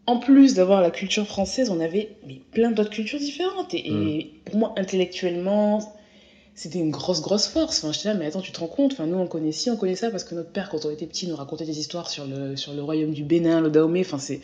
en 0.06 0.18
plus 0.18 0.54
d'avoir 0.54 0.82
la 0.82 0.92
culture 0.92 1.26
française, 1.26 1.70
on 1.70 1.80
avait 1.80 2.10
mais, 2.28 2.42
plein 2.52 2.72
d'autres 2.72 2.90
cultures 2.90 3.20
différentes. 3.20 3.74
Et, 3.74 3.88
et, 3.88 3.92
mm. 3.92 4.28
pour 4.46 4.58
moi, 4.58 4.74
intellectuellement, 4.78 5.80
c'était 6.56 6.80
une 6.80 6.92
grosse, 6.92 7.22
grosse 7.22 7.48
force. 7.48 7.84
Enfin, 7.84 7.92
j'étais 7.92 8.10
là, 8.10 8.16
mais 8.16 8.26
attends, 8.26 8.42
tu 8.42 8.52
te 8.52 8.60
rends 8.60 8.68
compte? 8.68 8.94
Enfin, 8.94 9.08
nous, 9.08 9.18
on 9.18 9.28
connaît 9.28 9.52
ci, 9.52 9.70
on 9.70 9.78
connaît 9.78 9.96
ça, 9.96 10.12
parce 10.12 10.24
que 10.24 10.36
notre 10.36 10.52
père, 10.52 10.70
quand 10.70 10.86
on 10.86 10.92
était 10.92 11.08
petit, 11.08 11.28
nous 11.28 11.36
racontait 11.36 11.66
des 11.66 11.80
histoires 11.80 12.10
sur 12.10 12.26
le, 12.26 12.56
sur 12.56 12.74
le 12.74 12.84
royaume 12.84 13.14
du 13.14 13.24
Bénin, 13.24 13.62
le 13.62 13.70
Dahomey. 13.70 14.02
Enfin, 14.02 14.20
c'est, 14.20 14.42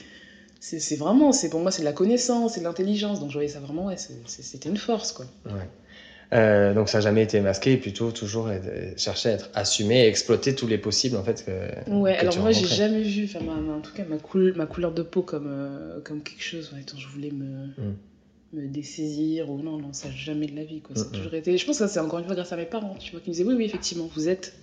c'est, 0.60 0.96
vraiment, 0.96 1.32
c'est, 1.32 1.50
pour 1.50 1.60
moi, 1.60 1.72
c'est 1.72 1.82
de 1.82 1.86
la 1.86 1.94
connaissance, 1.94 2.54
c'est 2.54 2.62
de 2.62 2.66
l'intelligence. 2.66 3.20
Donc, 3.20 3.30
je 3.30 3.36
voyais 3.36 3.50
ça 3.50 3.60
vraiment, 3.60 3.86
ouais, 3.86 3.98
c'était 3.98 4.70
une 4.70 4.78
force, 4.78 5.12
quoi. 5.12 5.26
Ouais. 5.46 5.68
Euh, 6.32 6.76
donc 6.76 6.90
ça 6.90 7.00
n'a 7.00 7.02
jamais 7.02 7.24
été 7.24 7.40
masqué, 7.42 7.76
plutôt 7.78 8.12
toujours 8.12 8.50
chercher 8.98 9.30
à 9.30 9.32
être 9.32 9.50
assumé 9.56 10.02
et 10.04 10.08
exploiter 10.08 10.54
tous 10.54 10.68
les 10.68 10.78
possibles 10.78 11.18
en 11.18 11.24
fait. 11.24 11.44
Que, 11.44 11.92
ouais, 11.92 12.16
alors 12.18 12.38
moi 12.38 12.52
j'ai 12.52 12.68
jamais 12.68 13.02
vu, 13.02 13.26
enfin, 13.26 13.40
en 13.40 13.82
tout 13.82 13.94
cas 13.94 14.04
ma, 14.04 14.18
ma 14.56 14.66
couleur 14.68 14.92
de 14.92 15.02
peau 15.02 15.24
comme, 15.24 15.48
euh, 15.48 16.00
comme 16.04 16.22
quelque 16.22 16.44
chose 16.44 16.72
ouais, 16.72 16.82
dont 16.82 17.00
je 17.00 17.08
voulais 17.08 17.32
me, 17.32 17.66
mm 17.70 17.96
me 18.54 18.68
dessaisir 18.68 19.50
ou 19.50 19.62
non, 19.62 19.78
non, 19.78 19.94
ça 19.94 20.10
jamais 20.12 20.48
de 20.48 20.56
la 20.56 20.63
vie. 20.63 20.81
Quoi. 20.81 20.96
toujours 21.13 21.34
été... 21.34 21.57
Je 21.57 21.66
pense 21.66 21.80
que 21.80 21.88
c'est 21.88 22.00
encore 22.00 22.19
une 22.19 22.25
fois 22.25 22.36
grâce 22.36 22.51
à 22.51 22.57
mes 22.57 22.66
parents, 22.66 22.96
tu 23.00 23.12
vois, 23.12 23.19
qui 23.19 23.30
me 23.30 23.34
disaient 23.34 23.46
oui, 23.46 23.56
oui, 23.56 23.66
effectivement, 23.66 24.10
vous 24.13 24.28
êtes 24.28 24.54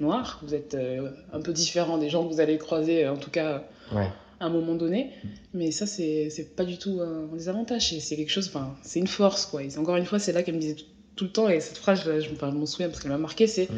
noir, 0.00 0.40
vous 0.42 0.54
êtes 0.54 0.74
euh, 0.74 1.10
un 1.32 1.40
peu 1.40 1.52
différent 1.52 1.98
des 1.98 2.08
gens 2.08 2.26
que 2.26 2.32
vous 2.32 2.40
allez 2.40 2.58
croiser, 2.58 3.08
en 3.08 3.16
tout 3.16 3.30
cas 3.30 3.64
à 3.92 4.46
un 4.46 4.50
moment 4.50 4.74
donné. 4.74 5.10
Mais 5.54 5.70
ça, 5.70 5.86
c'est 5.86 6.56
pas 6.56 6.64
du 6.64 6.78
tout 6.78 7.00
un 7.00 7.34
désavantage, 7.34 7.98
c'est 7.98 8.16
quelque 8.16 8.30
chose, 8.30 8.48
enfin, 8.48 8.76
c'est 8.82 9.00
une 9.00 9.06
force, 9.06 9.46
quoi. 9.46 9.62
Et 9.62 9.76
encore 9.78 9.96
une 9.96 10.06
fois, 10.06 10.18
c'est 10.18 10.32
là 10.32 10.42
qu'elle 10.42 10.54
me 10.54 10.60
disait 10.60 10.76
tout, 11.16 11.24
le 11.24 11.30
temps, 11.30 11.48
et 11.48 11.60
cette 11.60 11.78
phrase, 11.78 12.02
je, 12.04 12.20
je 12.20 12.44
m'en 12.44 12.66
souviens 12.66 12.88
parce 12.88 13.00
qu'elle 13.00 13.12
m'a 13.12 13.18
marqué, 13.18 13.46
c'est 13.46 13.68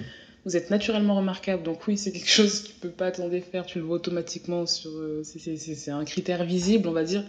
vous 0.44 0.56
êtes 0.56 0.70
naturellement 0.70 1.16
remarquable. 1.16 1.62
Donc 1.62 1.86
oui, 1.86 1.96
c'est 1.96 2.12
quelque 2.12 2.28
chose 2.28 2.60
que 2.60 2.68
tu 2.68 2.74
peux 2.74 2.90
pas 2.90 3.10
t'en 3.10 3.28
défaire, 3.28 3.64
tu 3.64 3.78
le 3.78 3.84
vois 3.84 3.96
automatiquement 3.96 4.66
sur... 4.66 4.90
Euh, 4.90 5.22
c'est 5.24 5.90
un 5.90 6.04
critère 6.04 6.44
visible, 6.44 6.88
on 6.88 6.92
va 6.92 7.04
dire 7.04 7.24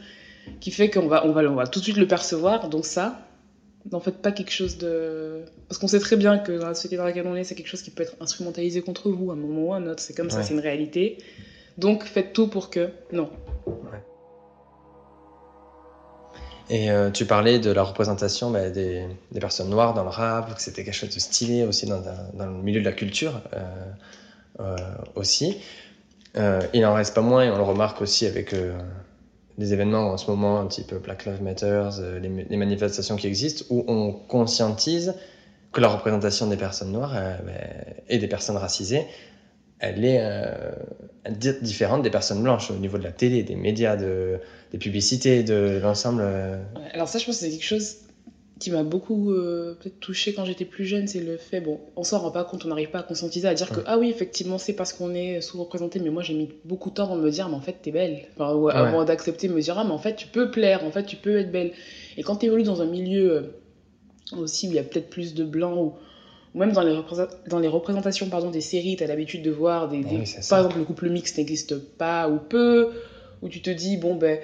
qui 0.59 0.71
fait 0.71 0.89
qu'on 0.89 1.07
va, 1.07 1.25
on 1.25 1.31
va, 1.31 1.42
on 1.44 1.56
va 1.56 1.68
tout 1.68 1.80
de 1.80 1.83
suite 1.83 1.97
le 1.97 2.07
percevoir. 2.07 2.69
Donc 2.69 2.86
ça, 2.86 3.19
n'en 3.92 4.00
faites 4.00 4.21
pas 4.21 4.31
quelque 4.31 4.51
chose 4.51 4.77
de... 4.77 5.44
Parce 5.68 5.80
qu'on 5.80 5.88
sait 5.88 6.00
très 6.00 6.15
bien 6.15 6.38
que 6.38 6.51
dans 6.51 6.68
la 6.68 6.74
société 6.74 6.97
dans 6.97 7.03
laquelle 7.03 7.27
on 7.27 7.36
est, 7.36 7.44
c'est 7.44 7.56
quelque 7.56 7.67
chose 7.67 7.81
qui 7.81 7.91
peut 7.91 8.03
être 8.03 8.15
instrumentalisé 8.19 8.81
contre 8.81 9.10
vous 9.10 9.31
à 9.31 9.34
un 9.34 9.38
moment 9.38 9.62
ou 9.62 9.74
à 9.74 9.77
un 9.77 9.88
autre. 9.88 10.01
C'est 10.01 10.15
comme 10.15 10.29
ça, 10.29 10.43
c'est 10.43 10.53
une 10.53 10.60
réalité. 10.60 11.17
Donc 11.77 12.03
faites 12.03 12.34
tout 12.34 12.48
pour 12.48 12.69
que... 12.69 12.89
Non. 13.12 13.29
Et 16.69 16.89
euh, 16.89 17.12
tu 17.12 17.25
parlais 17.25 17.60
de 17.60 17.69
la 17.69 17.84
représentation 17.84 18.50
bah, 18.50 18.69
des, 18.72 19.05
des, 19.31 19.39
personnes 19.39 19.69
noires 19.69 19.93
dans 19.93 20.03
le 20.03 20.10
rap, 20.10 20.55
que 20.55 20.62
c'était 20.62 20.84
quelque 20.84 20.96
chose 20.96 21.13
de 21.13 21.19
stylé 21.19 21.63
aussi 21.63 21.86
dans, 21.86 22.01
dans, 22.34 22.46
le 22.48 22.53
milieu 22.63 22.79
de 22.79 22.86
la 22.86 22.91
culture 22.91 23.39
euh, 23.53 23.62
euh, 24.62 24.75
aussi. 25.13 25.62
il 26.36 26.81
n'en 26.81 26.96
reste 26.96 27.13
pas 27.13 27.22
moins, 27.22 27.43
et 27.43 27.51
on 27.51 27.58
le 27.58 27.63
remarque 27.63 28.01
aussi 28.01 28.25
avec 28.25 28.55
des 29.57 29.74
événements 29.74 30.12
en 30.12 30.17
ce 30.17 30.29
moment, 30.29 30.65
type 30.67 30.93
Black 30.95 31.25
Lives 31.25 31.41
Matter, 31.41 31.89
euh, 32.00 32.19
les, 32.19 32.57
manifestations 32.57 33.15
qui 33.15 33.27
existent, 33.27 33.65
où 33.69 33.85
on 33.88 34.12
conscientise 34.12 35.15
que 35.71 35.81
la 35.81 35.88
représentation 35.88 36.47
des 36.47 36.57
personnes 36.57 36.91
noires 36.91 37.13
euh, 37.15 37.38
ben, 37.45 37.95
et 38.09 38.17
des 38.17 38.27
personnes 38.27 38.57
racisées, 38.57 39.05
elle 39.79 40.05
est 40.05 40.19
euh, 40.21 40.71
différente 41.62 42.01
des 42.01 42.09
personnes 42.09 42.41
blanches 42.41 42.71
au 42.71 42.75
niveau 42.75 42.97
de 42.97 43.03
la 43.03 43.12
télé, 43.12 43.43
des 43.43 43.55
médias, 43.55 43.95
de, 43.95 44.39
des 44.71 44.77
publicités, 44.77 45.43
de 45.43 45.79
l'ensemble. 45.81 46.24
Alors 46.93 47.07
ça, 47.07 47.19
je 47.19 47.25
pense 47.25 47.35
que 47.35 47.45
c'est 47.45 47.51
quelque 47.51 47.63
chose 47.63 47.97
qui 48.59 48.71
m'a 48.71 48.83
beaucoup 48.83 49.31
euh, 49.31 49.77
peut-être 49.79 50.00
touché 50.00 50.33
quand 50.33 50.45
j'étais 50.45 50.63
plus 50.63 50.85
jeune, 50.85 51.07
c'est 51.07 51.19
le 51.19 51.35
fait, 51.35 51.59
bon, 51.59 51.79
on 51.97 52.03
s'en 52.03 52.19
rend 52.19 52.31
pas 52.31 52.45
compte, 52.45 52.63
on 52.65 52.69
n'arrive 52.69 52.89
pas 52.89 53.00
à 53.00 53.03
conscientiser, 53.03 53.47
à 53.47 53.53
dire 53.53 53.69
que, 53.69 53.81
ah 53.85 53.97
oui, 53.97 54.09
effectivement, 54.09 54.57
c'est 54.57 54.74
parce 54.74 54.93
qu'on 54.93 55.13
est 55.13 55.41
sous-représenté, 55.41 56.00
mais 56.00 56.09
moi 56.09 56.24
j'ai 56.24 56.33
mis 56.33 56.50
beaucoup 56.63 56.89
de 56.89 56.95
temps 56.95 57.03
avant 57.03 57.17
de 57.17 57.21
me 57.21 57.31
dire, 57.31 57.50
mais 57.50 57.55
en 57.55 57.62
fait, 57.62 57.75
t'es 57.81 57.91
belle. 57.91 58.24
Enfin, 58.38 58.69
avant 58.69 59.03
d'accepter, 59.03 59.50
me 59.50 59.59
dire, 59.59 59.77
ah, 59.77 59.83
mais 59.83 59.91
en 59.91 59.97
fait, 59.97 60.15
tu 60.15 60.27
peux 60.27 60.51
plaire, 60.51 60.85
en 60.85 60.91
fait, 60.91 61.03
tu 61.03 61.17
peux 61.17 61.38
être 61.38 61.51
belle. 61.51 61.74
Et 62.15 62.24
quand 62.24 62.38
tu 62.38 62.45
évolues 62.45 62.63
dans 62.63 62.81
un 62.81 62.85
milieu 62.85 63.31
euh, 63.33 63.41
aussi 64.38 64.67
où 64.67 64.71
il 64.71 64.75
y 64.75 64.79
a 64.79 64.83
peut-être 64.83 65.09
plus 65.09 65.33
de 65.33 65.43
blancs, 65.43 65.77
ou, 65.77 66.57
même 66.57 66.71
dans 66.71 66.83
les, 66.83 66.97
dans 67.50 67.59
les 67.59 67.67
représentations 67.67 68.29
pardon, 68.29 68.51
des 68.51 68.62
séries, 68.62 68.95
tu 68.95 69.03
as 69.03 69.07
l'habitude 69.07 69.43
de 69.43 69.51
voir, 69.51 69.89
des, 69.89 70.05
ah 70.05 70.39
par 70.50 70.59
exemple, 70.59 70.77
le 70.77 70.85
couple 70.85 71.09
mixte 71.09 71.38
n'existe 71.38 71.77
pas 71.77 72.29
ou 72.29 72.38
peu, 72.38 72.91
où 73.41 73.50
tu 73.50 73.62
te 73.62 73.69
dis, 73.69 73.97
bon, 73.97 74.15
ben, 74.15 74.39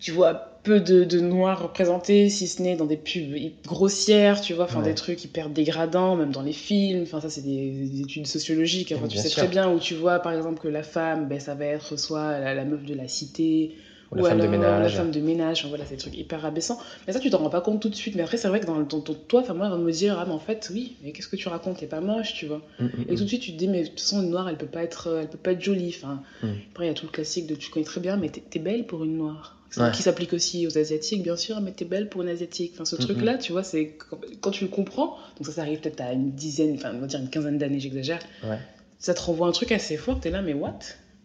tu 0.00 0.10
vois 0.10 0.51
peu 0.62 0.80
de, 0.80 1.04
de 1.04 1.20
noirs 1.20 1.62
représentés, 1.62 2.28
si 2.28 2.46
ce 2.46 2.62
n'est 2.62 2.76
dans 2.76 2.86
des 2.86 2.96
pubs 2.96 3.34
grossières, 3.66 4.40
tu 4.40 4.54
vois, 4.54 4.64
enfin 4.64 4.82
des 4.82 4.94
trucs 4.94 5.24
hyper 5.24 5.48
dégradants, 5.48 6.16
même 6.16 6.30
dans 6.30 6.42
les 6.42 6.52
films. 6.52 7.02
Enfin, 7.02 7.20
ça, 7.20 7.30
c'est 7.30 7.42
des, 7.42 8.00
études 8.00 8.26
sociologiques. 8.26 8.92
Enfin, 8.96 9.08
tu 9.08 9.18
sais 9.18 9.28
très 9.28 9.48
bien 9.48 9.70
où 9.70 9.78
tu 9.78 9.94
vois, 9.94 10.20
par 10.20 10.32
exemple, 10.32 10.60
que 10.60 10.68
la 10.68 10.82
femme, 10.82 11.28
ben, 11.28 11.40
ça 11.40 11.54
va 11.54 11.66
être 11.66 11.96
soit 11.98 12.38
la, 12.38 12.64
meuf 12.64 12.84
de 12.84 12.94
la 12.94 13.08
cité, 13.08 13.72
Ou 14.12 14.16
la 14.16 14.24
femme 14.24 14.40
de 14.40 14.46
ménage. 14.46 14.82
La 14.82 14.98
femme 14.98 15.10
de 15.10 15.20
ménage, 15.20 15.60
enfin, 15.60 15.68
voilà, 15.68 15.84
c'est 15.84 15.96
des 15.96 16.00
trucs 16.00 16.16
hyper 16.16 16.44
abaissants. 16.44 16.78
Mais 17.06 17.12
ça, 17.12 17.20
tu 17.20 17.30
t'en 17.30 17.38
rends 17.38 17.50
pas 17.50 17.60
compte 17.60 17.82
tout 17.82 17.88
de 17.88 17.94
suite. 17.94 18.14
Mais 18.14 18.22
après, 18.22 18.36
c'est 18.36 18.48
vrai 18.48 18.60
que 18.60 18.66
dans 18.66 18.84
ton, 18.84 19.00
ton 19.00 19.14
toi, 19.14 19.40
enfin, 19.40 19.54
moi, 19.54 19.66
on 19.66 19.70
va 19.70 19.76
me 19.78 19.92
dire, 19.92 20.16
ah, 20.18 20.24
mais 20.26 20.32
en 20.32 20.38
fait, 20.38 20.70
oui, 20.72 20.96
mais 21.02 21.12
qu'est-ce 21.12 21.28
que 21.28 21.36
tu 21.36 21.48
racontes? 21.48 21.78
T'es 21.78 21.86
pas 21.86 22.00
moche, 22.00 22.34
tu 22.34 22.46
vois. 22.46 22.62
Mm, 22.78 22.84
mm, 22.84 22.88
Et 23.08 23.12
mm. 23.12 23.16
tout 23.16 23.24
de 23.24 23.28
suite, 23.28 23.42
tu 23.42 23.52
te 23.52 23.58
dis, 23.58 23.68
mais 23.68 23.82
de 23.82 23.88
toute 23.88 24.00
façon, 24.00 24.22
une 24.22 24.30
noire, 24.30 24.48
elle 24.48 24.58
peut 24.58 24.66
pas 24.66 24.82
être, 24.82 25.18
elle 25.20 25.28
peut 25.28 25.38
pas 25.38 25.52
être 25.52 25.62
jolie. 25.62 25.94
Enfin, 25.96 26.22
Mm. 26.42 26.48
Après, 26.70 26.84
il 26.84 26.88
y 26.88 26.90
a 26.90 26.94
tout 26.94 27.06
le 27.06 27.12
classique 27.12 27.46
de 27.46 27.54
tu 27.54 27.70
connais 27.70 27.84
très 27.84 28.00
bien, 28.00 28.16
mais 28.16 28.28
t'es 28.28 28.58
belle 28.58 28.86
pour 28.86 29.04
une 29.04 29.16
noire. 29.16 29.56
Ouais. 29.76 29.92
Qui 29.92 30.02
s'applique 30.02 30.32
aussi 30.34 30.66
aux 30.66 30.76
Asiatiques, 30.78 31.22
bien 31.22 31.36
sûr, 31.36 31.60
mais 31.60 31.72
t'es 31.72 31.84
belle 31.84 32.08
pour 32.08 32.22
une 32.22 32.28
Asiatique. 32.28 32.72
Enfin, 32.74 32.84
ce 32.84 32.96
Mm, 32.96 32.98
truc-là, 32.98 33.38
tu 33.38 33.52
vois, 33.52 33.62
c'est 33.64 33.96
quand, 34.40 34.50
tu 34.50 34.64
le 34.64 34.70
comprends, 34.70 35.16
donc 35.36 35.46
ça, 35.46 35.52
ça 35.52 35.62
arrive 35.62 35.80
peut-être 35.80 36.00
à 36.00 36.12
une 36.12 36.32
dizaine, 36.32 36.74
enfin, 36.74 36.92
on 36.94 36.98
va 37.00 37.06
dire 37.06 37.20
une 37.20 37.30
quinzaine 37.30 37.58
d'années, 37.58 37.80
j'exagère. 37.80 38.20
Ouais. 38.42 38.62
Ça 38.98 39.14
te 39.14 39.20
renvoie 39.22 39.48
un 39.48 39.52
truc 39.52 39.72
assez 39.72 39.96
fort, 39.96 40.20
t'es 40.20 40.30
là, 40.30 40.42
mais 40.42 40.54
what? 40.54 40.78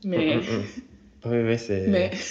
Mais. 0.04 0.36
Mm, 0.36 0.39
mm, 0.39 0.58
mm. 0.58 0.68
Oui, 1.25 1.38
oui, 1.44 1.58
c'est 1.60 1.82
mais... 1.89 2.12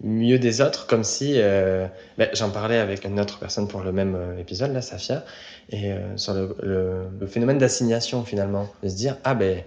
mieux 0.00 0.38
des 0.38 0.60
autres, 0.60 0.86
comme 0.86 1.04
si. 1.04 1.34
euh, 1.40 1.88
ben, 2.16 2.28
J'en 2.32 2.50
parlais 2.50 2.78
avec 2.78 3.04
une 3.04 3.18
autre 3.20 3.38
personne 3.38 3.68
pour 3.68 3.80
le 3.82 3.92
même 3.92 4.14
euh, 4.14 4.38
épisode, 4.38 4.72
là, 4.72 4.82
Safia, 4.82 5.24
et 5.70 5.92
euh, 5.92 6.16
sur 6.16 6.34
le, 6.34 6.56
le- 6.62 7.08
le 7.20 7.26
phénomène 7.26 7.58
d'assignation, 7.58 8.24
finalement. 8.24 8.72
De 8.82 8.88
se 8.88 8.96
dire, 8.96 9.18
ah 9.24 9.34
ben, 9.34 9.64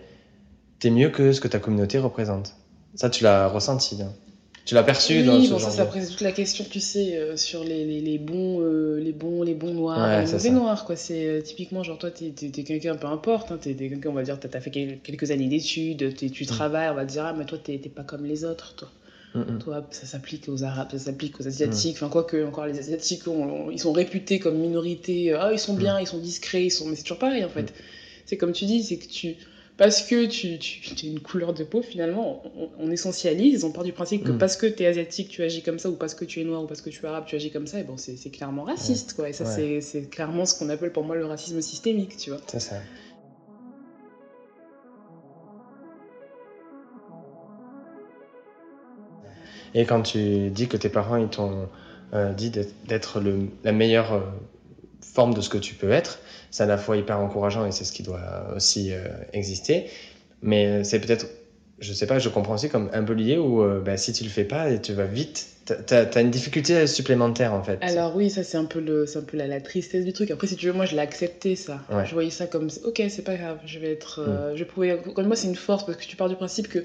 t'es 0.80 0.92
mieux 0.92 1.10
que 1.10 1.34
ce 1.34 1.42
que 1.42 1.48
ta 1.50 1.60
communauté 1.60 2.00
représente. 2.00 2.58
Ça, 2.96 3.10
tu 3.10 3.24
l'as 3.24 3.48
ressenti, 3.48 3.98
là. 3.98 4.14
Tu 4.72 4.76
l'as 4.76 4.84
perçu 4.84 5.18
Oui, 5.20 5.26
dans 5.26 5.34
ce 5.44 5.50
bon, 5.50 5.58
genre 5.58 5.70
ça, 5.70 5.76
ça 5.76 5.86
pose 5.86 6.10
toute 6.10 6.22
la 6.22 6.32
question, 6.32 6.64
tu 6.64 6.80
sais, 6.80 7.18
euh, 7.18 7.36
sur 7.36 7.66
les, 7.66 7.84
les, 7.84 8.00
les 8.00 8.18
bons, 8.18 8.62
euh, 8.62 9.02
les 9.02 9.12
bons, 9.12 9.44
les 9.44 9.54
bons 9.54 9.74
noirs, 9.74 10.00
Ouais, 10.00 10.22
les 10.22 10.28
c'est 10.28 10.32
mauvais 10.38 10.48
ça. 10.48 10.54
noirs, 10.54 10.86
quoi. 10.86 10.96
C'est 10.96 11.26
euh, 11.28 11.42
typiquement, 11.42 11.84
genre, 11.84 11.98
toi, 11.98 12.10
t'es 12.10 12.30
t'es 12.30 12.64
quelqu'un, 12.64 12.96
peu 12.96 13.08
importe, 13.08 13.52
hein, 13.52 13.60
t'es 13.62 13.74
quelqu'un, 13.76 14.08
on 14.12 14.14
va 14.14 14.24
dire, 14.24 14.40
t'as 14.40 14.62
fait 14.62 14.70
quel- 14.72 15.00
quelques 15.02 15.30
années 15.32 15.50
d'études, 15.50 16.14
tu 16.16 16.46
travailles, 16.46 16.90
on 16.90 16.94
va 16.94 17.06
te 17.06 17.12
dire, 17.12 17.26
ah, 17.26 17.34
mais 17.38 17.44
toi, 17.44 17.58
t'es 17.58 17.80
pas 17.80 18.04
comme 18.04 18.24
les 18.26 18.46
autres, 18.46 18.76
toi. 18.78 18.90
Mm, 19.36 19.40
mm. 19.42 19.60
Toi, 19.60 19.88
ça 19.92 20.06
s'applique 20.06 20.48
aux 20.48 20.64
Arabes, 20.64 20.88
ça 20.94 21.00
s'applique 21.00 21.42
aux 21.42 21.48
Asiatiques. 21.48 21.98
Enfin, 21.98 22.08
quoi 22.08 22.24
que, 22.24 22.46
encore 22.46 22.66
les 22.66 22.80
Asiatiques, 22.80 23.28
on- 23.28 23.66
on- 23.68 23.72
ils 23.72 23.80
sont 23.80 23.92
réputés 23.92 24.40
comme 24.40 24.58
minorité. 24.58 25.34
Ah, 25.34 25.50
ils 25.52 25.60
sont 25.60 25.74
bien, 25.74 26.00
ils 26.00 26.08
sont 26.08 26.20
discrets, 26.20 26.64
ils 26.68 26.72
sont. 26.72 26.86
Mais 26.88 26.96
c'est 26.96 27.04
toujours 27.04 27.20
pareil, 27.20 27.44
en 27.44 27.50
fait. 27.50 27.74
C'est 28.26 28.38
comme 28.38 28.54
tu 28.54 28.64
dis, 28.64 28.84
c'est 28.86 28.96
que 29.00 29.08
tu. 29.08 29.36
Parce 29.78 30.04
que 30.04 30.26
tu, 30.26 30.60
tu, 30.60 30.82
tu 30.96 31.06
as 31.06 31.10
une 31.10 31.20
couleur 31.22 31.54
de 31.54 31.64
peau, 31.64 31.82
finalement, 31.82 32.44
on, 32.56 32.70
on 32.78 32.92
essentialise, 32.92 33.64
on 33.64 33.72
part 33.72 33.84
du 33.84 33.94
principe 33.94 34.24
que 34.24 34.32
Mm. 34.32 34.38
parce 34.38 34.56
que 34.58 34.68
tu 34.68 34.84
es 34.84 34.86
asiatique, 34.88 35.30
tu 35.30 35.42
agis 35.44 35.64
comme 35.64 35.80
ça, 35.80 35.90
ou 35.90 35.96
parce 35.96 36.14
que 36.14 36.26
tu 36.26 36.40
es 36.42 36.44
noir, 36.44 36.64
ou 36.64 36.68
parce 36.68 36.82
que 36.82 36.90
tu 36.90 37.04
es 37.04 37.08
arabe, 37.08 37.26
tu 37.26 37.36
agis 37.36 37.52
comme 37.52 37.68
ça, 37.68 37.80
et 37.80 37.84
bon, 37.84 37.98
c'est 37.98 38.30
clairement 38.32 38.64
raciste, 38.64 39.14
quoi. 39.14 39.30
Et 39.30 39.34
ça, 39.34 39.46
Ouais. 39.46 39.80
c'est- 39.82 40.10
clairement 40.10 40.46
ce 40.46 40.58
qu'on 40.58 40.70
appelle 40.70 40.92
pour 40.92 41.04
moi 41.04 41.16
le 41.16 41.26
racisme 41.26 41.62
systémique, 41.62 42.18
tu 42.18 42.30
vois. 42.32 42.40
C'est 42.48 42.60
ça. 42.60 42.76
Et 49.74 49.86
quand 49.86 50.02
tu 50.02 50.50
dis 50.50 50.68
que 50.68 50.78
tes 50.78 50.90
parents 50.90 51.16
ils 51.18 51.30
t'ont 51.30 51.70
euh, 52.14 52.34
dit 52.34 52.50
d'être- 52.50 53.22
la 53.64 53.72
meilleure 53.72 54.14
euh, 54.14 54.20
forme 55.02 55.34
de 55.34 55.42
ce 55.42 55.50
que 55.50 55.58
tu 55.58 55.74
peux 55.74 55.92
être, 55.92 56.20
c'est 56.52 56.64
à 56.64 56.68
la 56.68 56.78
fois 56.78 56.98
hyper 56.98 57.20
encourageant 57.20 57.66
et 57.66 57.72
c'est 57.72 57.86
ce 57.86 57.92
qui 57.92 58.04
doit 58.04 58.54
aussi 58.56 58.92
euh, 58.92 59.08
exister. 59.34 59.86
Mais 60.42 60.66
euh, 60.66 60.84
c'est 60.84 61.00
peut-être, 61.00 61.28
je 61.80 61.94
sais 61.94 62.08
pas, 62.08 62.20
je 62.20 62.30
comprends 62.30 62.56
aussi 62.56 62.70
comme 62.70 62.90
un 62.94 63.04
peu 63.04 63.14
lié 63.14 63.38
où 63.38 63.62
euh, 63.62 63.80
bah, 63.80 63.98
si 63.98 64.14
tu 64.14 64.24
le 64.24 64.30
fais 64.30 64.44
pas 64.44 64.78
tu 64.78 64.94
vas 64.94 65.06
vite, 65.06 65.48
t'as 65.66 66.06
as, 66.06 66.22
une 66.22 66.32
difficulté 66.32 66.88
supplémentaire 66.88 67.54
en 67.54 67.64
fait. 67.64 67.78
Alors 67.82 68.16
oui, 68.16 68.30
ça 68.30 68.44
c'est 68.44 68.58
un 68.58 68.66
peu, 68.66 68.80
le, 68.80 69.06
un 69.16 69.22
peu 69.22 69.38
la, 69.38 69.48
la 69.48 69.62
tristesse 69.62 70.06
du 70.06 70.14
truc. 70.14 70.32
Après, 70.32 70.48
si 70.48 70.56
tu 70.56 70.68
veux, 70.68 70.74
moi 70.74 70.86
je 70.86 70.96
l'ai 70.96 71.02
accepté 71.02 71.56
ça. 71.56 71.82
Ouais. 71.92 72.06
Je 72.06 72.14
voyais 72.14 72.32
ça 72.32 72.48
comme, 72.48 72.70
ok, 72.84 73.04
c'est 73.10 73.24
pas 73.24 73.36
grave, 73.36 73.60
je 73.66 73.80
vais 73.80 73.92
être... 73.92 74.20
euh, 74.28 74.56
je 74.56 74.64
pouvais... 74.64 75.00
Comme 75.16 75.28
moi, 75.28 75.36
c'est 75.36 75.48
une 75.48 75.56
force 75.56 75.86
parce 75.86 75.98
que 75.98 76.06
tu 76.06 76.16
pars 76.16 76.30
du 76.30 76.36
principe 76.36 76.68
que, 76.68 76.80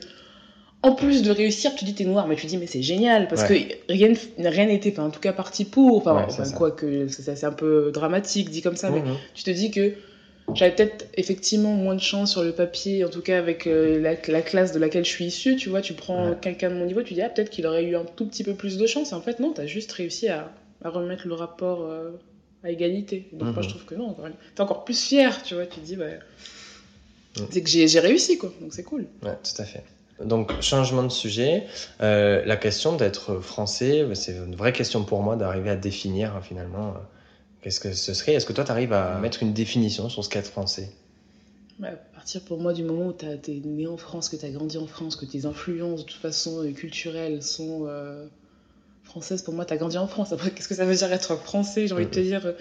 en 0.83 0.92
plus 0.92 1.23
de 1.23 1.30
réussir, 1.30 1.75
tu 1.75 1.85
dis 1.85 1.95
t'es 1.95 2.04
noir, 2.04 2.28
mais 2.28 2.37
tu 2.37 2.47
dis 2.47 2.56
mais 2.59 2.66
c'est 2.66 2.83
génial 2.83 3.26
parce 3.28 3.42
Ouais. 3.42 3.66
que 3.88 3.92
rien 3.92 4.12
rien 4.38 4.66
n'était, 4.66 4.92
enfin 4.92 5.04
en 5.04 5.11
tout 5.11 5.21
cas 5.21 5.33
parti 5.33 5.64
pour. 5.64 5.97
Enfin, 5.97 6.14
Ouais, 6.14 6.26
enfin, 6.28 6.49
quoi 6.52 6.71
que 6.71 7.09
c'est 7.09 7.45
un 7.45 7.52
peu 7.52 7.90
dramatique 7.92 8.50
dit 8.50 8.62
comme 8.62 8.76
ça, 8.76 8.90
mais 8.90 9.00
Mhm. 9.00 9.16
tu 9.35 9.42
te 9.42 9.50
dis 9.50 9.71
que 9.71 9.92
j'avais 10.54 10.71
peut-être 10.75 11.06
effectivement 11.16 11.75
moins 11.75 11.95
de 11.97 12.00
chance 12.00 12.30
sur 12.30 12.42
le 12.45 12.52
papier, 12.52 13.04
en 13.04 13.09
tout 13.09 13.21
cas 13.21 13.38
avec 13.38 13.66
euh, 13.66 14.00
la, 14.00 14.14
la 14.28 14.42
classe 14.42 14.73
de 14.73 14.78
laquelle 14.78 15.04
je 15.04 15.11
suis 15.11 15.25
issue, 15.26 15.56
tu 15.56 15.68
vois, 15.68 15.83
tu 15.83 15.92
prends 15.92 16.30
Ouais. 16.30 16.37
quelqu'un 16.40 16.71
de 16.71 16.76
mon 16.76 16.85
niveau, 16.87 17.02
tu 17.02 17.14
dis 17.14 17.23
ah 17.23 17.28
peut-être 17.28 17.50
qu'il 17.50 17.66
aurait 17.66 17.85
eu 17.85 17.97
un 17.97 18.04
tout 18.04 18.26
petit 18.26 18.45
peu 18.45 18.54
plus 18.54 18.76
de 18.78 18.87
chance, 18.87 19.11
et 19.12 19.14
en 19.14 19.21
fait 19.21 19.40
non, 19.40 19.52
t'as 19.52 19.66
juste 19.66 19.90
réussi 19.92 20.28
à, 20.28 20.52
à 20.85 20.90
remettre 20.90 21.26
le 21.26 21.35
rapport 21.35 21.83
euh, 21.85 22.11
à 22.62 22.71
égalité. 22.71 23.25
Donc 23.33 23.42
moi 23.42 23.56
Mhm. 23.56 23.62
je 23.64 23.68
trouve 23.71 23.85
que 23.85 23.95
non, 23.97 24.09
encore 24.11 24.28
t'es 24.54 24.61
encore 24.61 24.85
plus 24.85 25.02
fier, 25.02 25.42
tu 25.42 25.54
vois, 25.54 25.66
tu 25.66 25.80
te 25.80 25.85
dis 25.85 25.97
Mhm. 25.97 27.47
c'est 27.50 27.62
que 27.62 27.68
j'ai 27.68 27.88
j'ai 27.88 28.00
réussi 28.00 28.38
quoi, 28.38 28.52
donc 28.61 28.73
c'est 28.73 28.83
cool. 28.85 29.06
Ouais, 29.23 29.37
tout 29.42 29.61
à 29.61 29.64
fait. 29.64 29.83
Donc, 30.25 30.52
changement 30.61 31.02
de 31.02 31.11
sujet. 31.11 31.66
Euh, 32.00 32.42
la 32.46 32.56
question 32.56 32.96
d'être 32.96 33.40
français, 33.40 34.04
bah, 34.04 34.14
c'est 34.14 34.37
une 34.37 34.56
vraie 34.56 34.73
question 34.73 35.04
pour 35.04 35.23
moi 35.23 35.37
d'arriver 35.37 35.70
à 35.70 35.76
définir 35.76 36.35
hein, 36.35 36.40
finalement 36.42 36.90
euh, 36.90 37.00
qu'est-ce 37.62 37.80
que 37.80 37.92
ce 37.92 38.14
serait. 38.14 38.32
Est-ce 38.35 38.46
que 38.46 38.52
toi, 38.54 38.64
tu 38.64 38.70
arrives 38.70 38.92
à 38.94 39.18
mettre 39.20 39.42
une 39.42 39.52
définition 39.52 40.08
sur 40.08 40.25
ce 40.25 40.28
qu'est 40.30 40.38
être 40.40 40.49
français? 40.50 40.90
Ouais, 41.78 41.88
à 41.88 41.96
partir 41.96 42.42
pour 42.42 42.58
moi 42.58 42.73
du 42.73 42.82
moment 42.82 43.08
où 43.08 43.12
t'as- 43.12 43.37
t'es 43.37 43.61
né 43.64 43.87
en 43.87 43.99
France, 43.99 44.28
que 44.30 44.37
t'as 44.37 44.49
grandi 44.50 44.78
en 44.78 44.87
France, 44.87 45.14
que 45.16 45.26
tes 45.26 45.44
influences 45.44 46.00
de 46.00 46.06
toute 46.06 46.20
façon 46.20 46.62
euh, 46.62 46.73
culturelles 46.73 47.42
sont 47.42 47.85
euh, 47.87 48.26
françaises, 49.04 49.42
pour 49.42 49.54
moi 49.54 49.64
t'as 49.66 49.76
grandi 49.76 49.99
en 49.99 50.06
France. 50.08 50.32
Après, 50.32 50.50
qu'est-ce 50.52 50.68
que 50.68 50.75
ça 50.75 50.87
veut 50.87 50.94
dire 50.96 51.12
être 51.12 51.37
français? 51.37 51.87
J'ai 51.87 51.94
envie 51.94 52.06
de 52.06 52.11
te 52.11 52.20
dire, 52.20 52.46
euh, 52.46 52.52
euh, 52.52 52.54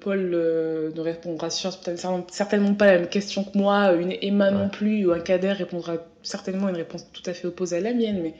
Paul 0.00 0.30
euh, 0.34 0.90
ne 0.92 1.00
répondra 1.00 1.50
certainement 1.50 2.74
pas 2.74 2.86
à 2.86 2.92
la 2.92 2.98
même 2.98 3.08
question 3.08 3.44
que 3.44 3.56
moi, 3.56 3.92
une 3.92 4.12
Emma 4.22 4.50
non 4.50 4.68
plus, 4.68 5.06
ou 5.06 5.12
un 5.12 5.20
Kader 5.20 5.52
répondra 5.52 5.98
certainement 6.22 6.68
une 6.68 6.76
réponse 6.76 7.06
tout 7.12 7.22
à 7.26 7.32
fait 7.32 7.46
opposée 7.46 7.76
à 7.76 7.80
la 7.80 7.94
mienne, 7.94 8.20
mais 8.22 8.34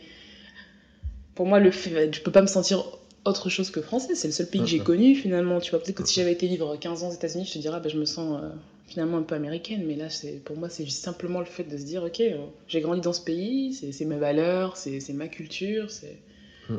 pour 1.35 1.47
moi, 1.47 1.61
le 1.61 1.71
fait, 1.71 2.13
je 2.13 2.21
peux 2.21 2.33
pas 2.33 2.43
me 2.43 2.49
sentir 2.49 2.85
autre 3.25 3.49
chose 3.49 3.71
que 3.71 3.81
français. 3.81 4.15
C'est 4.17 4.27
le 4.27 4.33
seul 4.33 4.49
pays 4.49 4.61
que 4.61 4.67
j'ai 4.67 4.81
connu 4.81 5.15
finalement. 5.15 5.61
Tu 5.61 5.71
vois, 5.71 5.81
peut-être 5.81 6.03
que 6.03 6.09
si 6.09 6.15
j'avais 6.15 6.33
été 6.33 6.49
vivre 6.49 6.77
15 6.77 7.05
ans 7.05 7.11
aux 7.11 7.13
États-Unis, 7.13 7.45
je 7.45 7.53
te 7.53 7.59
dirais, 7.59 7.81
bah, 7.81 7.89
je 7.89 7.99
me 7.99 8.05
sens 8.05 8.41
euh, 8.43 8.49
finalement 8.89 9.19
un 9.19 9.23
peu 9.23 9.37
américaine. 9.37 9.85
Mais 9.87 9.95
là, 9.95 10.11
c'est 10.11 10.43
pour 10.45 10.57
moi, 10.57 10.69
c'est 10.69 10.85
juste 10.85 11.03
simplement 11.05 11.39
le 11.39 11.47
fait 11.47 11.65
de 11.65 11.77
se 11.79 11.85
dire, 11.85 12.03
ok, 12.03 12.21
euh, 12.21 12.39
j'ai 12.67 12.81
grandi 12.81 13.01
dans 13.01 13.13
ce 13.13 13.21
pays, 13.21 13.73
c'est 13.75 13.93
c'est 13.93 14.05
mes 14.05 14.17
valeurs, 14.17 14.77
c'est 14.77 14.99
c'est 14.99 15.13
ma 15.13 15.29
culture, 15.29 15.91
c'est 15.91 16.19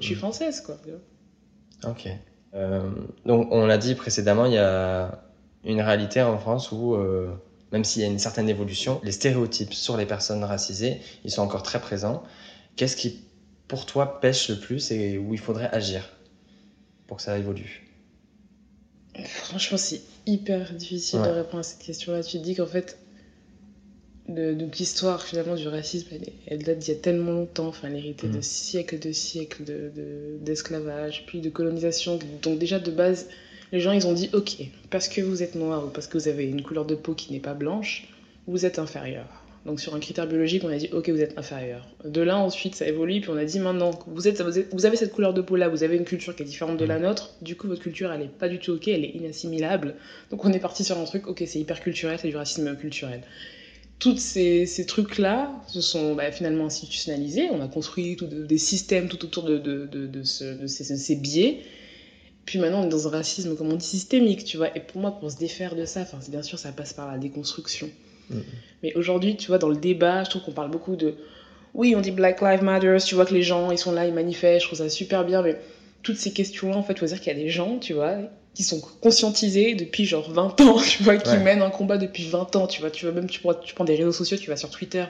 je 0.01 0.05
suis 0.05 0.15
française 0.15 0.61
quoi. 0.61 0.77
Ok. 1.83 2.09
Euh, 2.53 2.89
donc, 3.25 3.47
on 3.51 3.65
l'a 3.65 3.77
dit 3.77 3.95
précédemment, 3.95 4.45
il 4.45 4.53
y 4.53 4.57
a 4.57 5.23
une 5.63 5.81
réalité 5.81 6.21
en 6.21 6.37
France 6.37 6.71
où, 6.71 6.95
euh, 6.95 7.31
même 7.71 7.83
s'il 7.83 8.01
y 8.01 8.05
a 8.05 8.07
une 8.07 8.19
certaine 8.19 8.49
évolution, 8.49 8.99
les 9.03 9.11
stéréotypes 9.11 9.73
sur 9.73 9.97
les 9.97 10.05
personnes 10.05 10.43
racisées, 10.43 10.99
ils 11.23 11.31
sont 11.31 11.41
encore 11.41 11.63
très 11.63 11.79
présents. 11.79 12.23
Qu'est-ce 12.75 12.95
qui, 12.95 13.23
pour 13.67 13.85
toi, 13.85 14.19
pêche 14.19 14.49
le 14.49 14.59
plus 14.59 14.91
et 14.91 15.17
où 15.17 15.33
il 15.33 15.39
faudrait 15.39 15.69
agir 15.71 16.09
pour 17.07 17.17
que 17.17 17.23
ça 17.23 17.37
évolue? 17.37 17.85
Franchement, 19.25 19.77
c'est 19.77 20.01
hyper 20.25 20.73
difficile 20.73 21.21
de 21.21 21.29
répondre 21.29 21.59
à 21.59 21.63
cette 21.63 21.79
question-là. 21.79 22.23
Tu 22.23 22.37
te 22.37 22.43
dis 22.43 22.55
qu'en 22.55 22.65
fait, 22.65 22.97
de, 24.29 24.53
donc 24.53 24.77
l'histoire 24.77 25.21
finalement 25.24 25.55
du 25.55 25.67
racisme, 25.67 26.07
elle, 26.48 26.63
date 26.63 26.77
d'il 26.79 26.89
y 26.93 26.98
a 26.98 27.00
tellement 27.00 27.31
longtemps. 27.31 27.67
Enfin, 27.67 27.89
elle 27.89 27.98
héritait 27.98 28.27
de 28.27 28.36
Mhm. 28.38 28.41
siècles 28.41 29.00
de 29.00 29.12
siècles 29.12 29.63
de- 29.65 29.91
de- 29.95 30.38
d'esclavage, 30.39 31.24
puis 31.25 31.41
de 31.41 31.50
colonisation. 31.50 32.19
Donc 32.43 32.57
déjà 32.59 32.79
de 32.79 32.91
base, 32.91 33.27
les 33.71 33.79
gens 33.79 33.91
ils 33.91 34.07
ont 34.07 34.13
dit 34.13 34.29
ok, 34.33 34.57
parce 34.89 35.07
que 35.07 35.21
vous 35.21 35.43
êtes 35.43 35.55
noir 35.55 35.86
ou 35.86 35.89
parce 35.89 36.07
que 36.07 36.17
vous 36.17 36.27
avez 36.27 36.45
une 36.45 36.62
couleur 36.62 36.86
de 36.86 36.95
peau 36.95 37.13
qui 37.13 37.33
n'est 37.33 37.39
pas 37.39 37.53
blanche, 37.53 38.07
vous 38.48 38.65
êtes 38.65 38.79
inférieur. 38.79 39.25
Donc 39.65 39.81
sur 39.81 39.93
un 39.93 40.00
critère 40.00 40.25
biologique, 40.25 40.63
on 40.63 40.69
a 40.69 40.77
dit 40.77 40.89
ok, 40.93 41.09
vous 41.09 41.21
êtes 41.21 41.38
inférieur. 41.38 41.86
De 42.05 42.21
là 42.21 42.38
ensuite, 42.38 42.75
ça 42.75 42.88
évolue, 42.88 43.19
puis 43.21 43.29
on 43.29 43.36
a 43.38 43.43
dit 43.45 43.59
maintenant, 43.59 43.91
vous, 44.07 44.27
êtes, 44.27 44.41
vous, 44.41 44.57
êtes- 44.57 44.74
vous 44.74 44.86
avez 44.86 44.95
cette 44.95 45.12
couleur 45.12 45.33
de 45.33 45.41
peau 45.41 45.57
là, 45.57 45.67
vous 45.67 45.83
avez 45.83 45.98
une 45.98 46.05
culture 46.05 46.33
qui 46.36 46.43
est 46.43 46.45
différente 46.45 46.77
de 46.77 46.86
la 46.86 46.98
nôtre, 46.98 47.33
du 47.41 47.55
coup 47.57 47.67
votre 47.67 47.81
culture 47.81 48.12
elle 48.12 48.21
est 48.21 48.29
pas 48.29 48.48
du 48.48 48.57
tout 48.59 48.71
ok, 48.71 48.88
elle 48.88 49.03
est 49.03 49.09
inassimilable. 49.15 49.95
Donc 50.31 50.45
on 50.45 50.53
est 50.53 50.59
parti 50.59 50.83
sur 50.86 50.98
un 50.98 51.03
truc, 51.03 51.27
ok, 51.27 51.43
c'est 51.45 51.59
hyper 51.59 51.81
culturel, 51.81 52.17
c'est 52.21 52.29
du 52.29 52.38
racisme 52.38 52.75
culturel. 52.77 53.21
Tous 53.99 54.17
ces, 54.17 54.65
ces 54.65 54.85
trucs-là 54.85 55.51
se 55.67 55.81
sont 55.81 56.15
bah, 56.15 56.31
finalement 56.31 56.65
institutionnalisés, 56.67 57.49
on 57.51 57.61
a 57.61 57.67
construit 57.67 58.15
tout 58.15 58.27
de- 58.27 58.45
des 58.45 58.57
systèmes 58.57 59.09
tout 59.09 59.23
autour 59.25 59.43
de, 59.43 59.57
de, 59.57 59.85
de, 59.85 60.07
de 60.07 60.23
ce- 60.23 60.55
de 60.61 60.67
ces, 60.67 60.85
ces 60.97 61.15
biais. 61.15 61.59
Puis 62.45 62.59
maintenant, 62.59 62.81
on 62.81 62.85
est 62.85 62.89
dans 62.89 63.07
un 63.07 63.11
racisme, 63.11 63.55
comme 63.55 63.71
on 63.71 63.75
dit, 63.75 63.85
systémique, 63.85 64.43
tu 64.43 64.57
vois. 64.57 64.75
Et 64.75 64.79
pour 64.79 65.01
moi, 65.01 65.11
pour 65.19 65.29
se 65.31 65.37
défaire 65.37 65.75
de 65.75 65.85
ça, 65.85 66.05
bien 66.29 66.43
sûr, 66.43 66.57
ça 66.59 66.71
passe 66.71 66.93
par 66.93 67.07
la 67.11 67.17
déconstruction. 67.17 67.89
Mhm. 68.29 68.43
Mais 68.83 68.93
aujourd'hui, 68.95 69.35
tu 69.37 69.47
vois, 69.47 69.57
dans 69.59 69.69
le 69.69 69.75
débat, 69.77 70.23
je 70.23 70.29
trouve 70.31 70.43
qu'on 70.43 70.53
parle 70.53 70.71
beaucoup 70.71 70.95
de. 70.95 71.15
Oui, 71.75 71.95
on 71.95 72.01
dit 72.01 72.11
Black 72.11 72.41
Lives 72.41 72.63
Matter, 72.63 72.97
tu 73.05 73.15
vois 73.15 73.25
que 73.25 73.33
les 73.33 73.43
gens, 73.43 73.71
ils 73.71 73.77
sont 73.77 73.91
là, 73.91 74.07
ils 74.07 74.13
manifestent, 74.13 74.61
je 74.63 74.67
trouve 74.67 74.79
ça 74.79 74.89
super 74.89 75.25
bien, 75.25 75.41
mais 75.43 75.57
toutes 76.03 76.17
ces 76.17 76.33
questions-là, 76.33 76.77
en 76.77 76.83
fait, 76.83 76.93
il 76.93 76.99
faut 76.99 77.05
dire 77.05 77.19
qu'il 77.21 77.33
y 77.33 77.35
a 77.35 77.39
des 77.39 77.49
gens, 77.49 77.79
tu 77.79 77.93
vois, 77.93 78.17
qui 78.59 78.65
sont 78.65 78.81
conscientisés 78.99 79.73
depuis 79.73 80.03
genre 80.03 80.29
20 80.29 80.59
ans, 80.59 80.81
tu 80.85 81.01
vois, 81.03 81.15
qui 81.15 81.29
Ouais. 81.29 81.39
mènent 81.39 81.61
un 81.61 81.69
combat 81.69 81.97
depuis 81.97 82.25
20 82.27 82.57
ans, 82.57 82.67
tu 82.67 82.81
vois. 82.81 82.91
Tu 82.91 83.05
vois, 83.05 83.13
même 83.13 83.29
tu, 83.29 83.39
prends- 83.39 83.53
tu 83.53 83.73
prends 83.73 83.85
des 83.85 83.95
réseaux 83.95 84.11
sociaux, 84.11 84.35
tu 84.35 84.49
vas 84.49 84.57
sur 84.57 84.69
Twitter, 84.69 85.05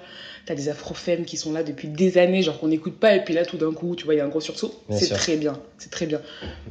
t'as 0.45 0.53
des 0.53 0.69
afrofemmes 0.69 1.25
qui 1.25 1.35
sont 1.35 1.51
là 1.51 1.63
depuis 1.63 1.87
des 1.87 2.19
années, 2.19 2.43
genre 2.43 2.59
qu'on 2.59 2.67
n'écoute 2.67 2.99
pas, 2.99 3.15
et 3.15 3.23
puis 3.23 3.33
là, 3.33 3.45
tout 3.45 3.57
d'un 3.57 3.73
coup, 3.73 3.95
tu 3.95 4.05
vois, 4.05 4.13
il 4.13 4.17
y 4.17 4.19
a 4.19 4.23
un 4.25 4.27
gros 4.29 4.39
sursaut. 4.39 4.71
C'est 4.91 5.09
très 5.09 5.35
bien, 5.35 5.59
c'est 5.79 5.89
très 5.89 6.05
bien. 6.05 6.21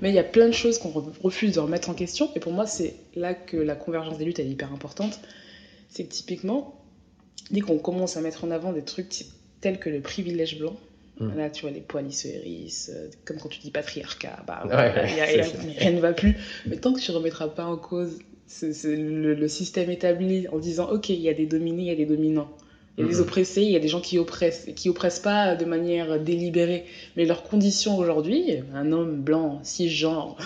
Mais 0.02 0.10
il 0.10 0.14
y 0.14 0.20
a 0.20 0.24
plein 0.24 0.46
de 0.46 0.52
choses 0.52 0.78
qu'on 0.78 0.90
re- 0.90 1.02
refuse 1.20 1.54
de 1.56 1.58
remettre 1.58 1.90
en 1.90 1.94
question, 1.94 2.30
et 2.36 2.38
pour 2.38 2.52
moi, 2.52 2.64
c'est 2.68 2.94
là 3.16 3.34
que 3.34 3.56
la 3.56 3.74
convergence 3.74 4.16
des 4.18 4.24
luttes, 4.24 4.38
elle 4.38 4.46
est 4.46 4.50
hyper 4.50 4.72
importante. 4.72 5.18
C'est 5.90 6.04
que 6.04 6.12
typiquement, 6.12 6.80
dès 7.50 7.58
qu'on 7.58 7.78
commence 7.78 8.16
à 8.16 8.20
mettre 8.20 8.44
en 8.44 8.52
avant 8.52 8.72
des 8.72 8.82
trucs 8.82 9.24
tels 9.60 9.80
que 9.80 9.90
le 9.90 10.00
privilège 10.00 10.60
blanc, 10.60 10.76
Mm. 11.20 11.36
Là, 11.36 11.50
tu 11.50 11.62
vois, 11.62 11.70
les 11.70 11.80
poils, 11.80 12.06
ils 12.06 12.12
se 12.12 12.28
hérissent. 12.28 12.90
euh, 12.94 13.08
Comme 13.24 13.38
quand 13.38 13.48
tu 13.48 13.58
dis 13.60 13.70
patriarcat, 13.70 14.44
bah, 14.46 14.62
Ouais, 14.66 15.14
y 15.16 15.20
a- 15.20 15.32
y 15.34 15.40
a- 15.40 15.44
rien 15.78 15.90
ne 15.92 16.00
va 16.00 16.12
plus. 16.12 16.36
Mais 16.66 16.76
tant 16.76 16.92
que 16.92 17.00
tu 17.00 17.10
remettras 17.10 17.48
pas 17.48 17.64
en 17.66 17.76
cause 17.76 18.18
ce- 18.46 18.72
ce- 18.72 18.88
le, 18.88 19.34
le 19.34 19.48
système 19.48 19.90
établi 19.90 20.46
en 20.48 20.58
disant, 20.58 20.90
OK, 20.90 21.08
il 21.10 21.20
y 21.20 21.28
a 21.28 21.34
des 21.34 21.46
dominés, 21.46 21.82
il 21.82 21.88
y 21.88 21.90
a 21.90 21.96
des 21.96 22.06
dominants. 22.06 22.48
Il 22.96 23.02
y 23.02 23.04
a 23.04 23.08
des 23.08 23.16
Mhm. 23.16 23.22
oppressés, 23.22 23.62
il 23.62 23.70
y 23.70 23.76
a 23.76 23.80
des 23.80 23.88
gens 23.88 24.00
qui 24.00 24.18
oppressent, 24.18 24.66
et 24.68 24.74
qui 24.74 24.88
oppressent 24.88 25.20
pas 25.20 25.54
de 25.54 25.64
manière 25.64 26.18
délibérée. 26.20 26.84
Mais 27.16 27.24
leurs 27.26 27.42
conditions 27.44 27.96
aujourd'hui, 27.98 28.42
un 28.74 28.90
homme 28.92 29.20
blanc, 29.22 29.60
cisgenre, 29.64 30.36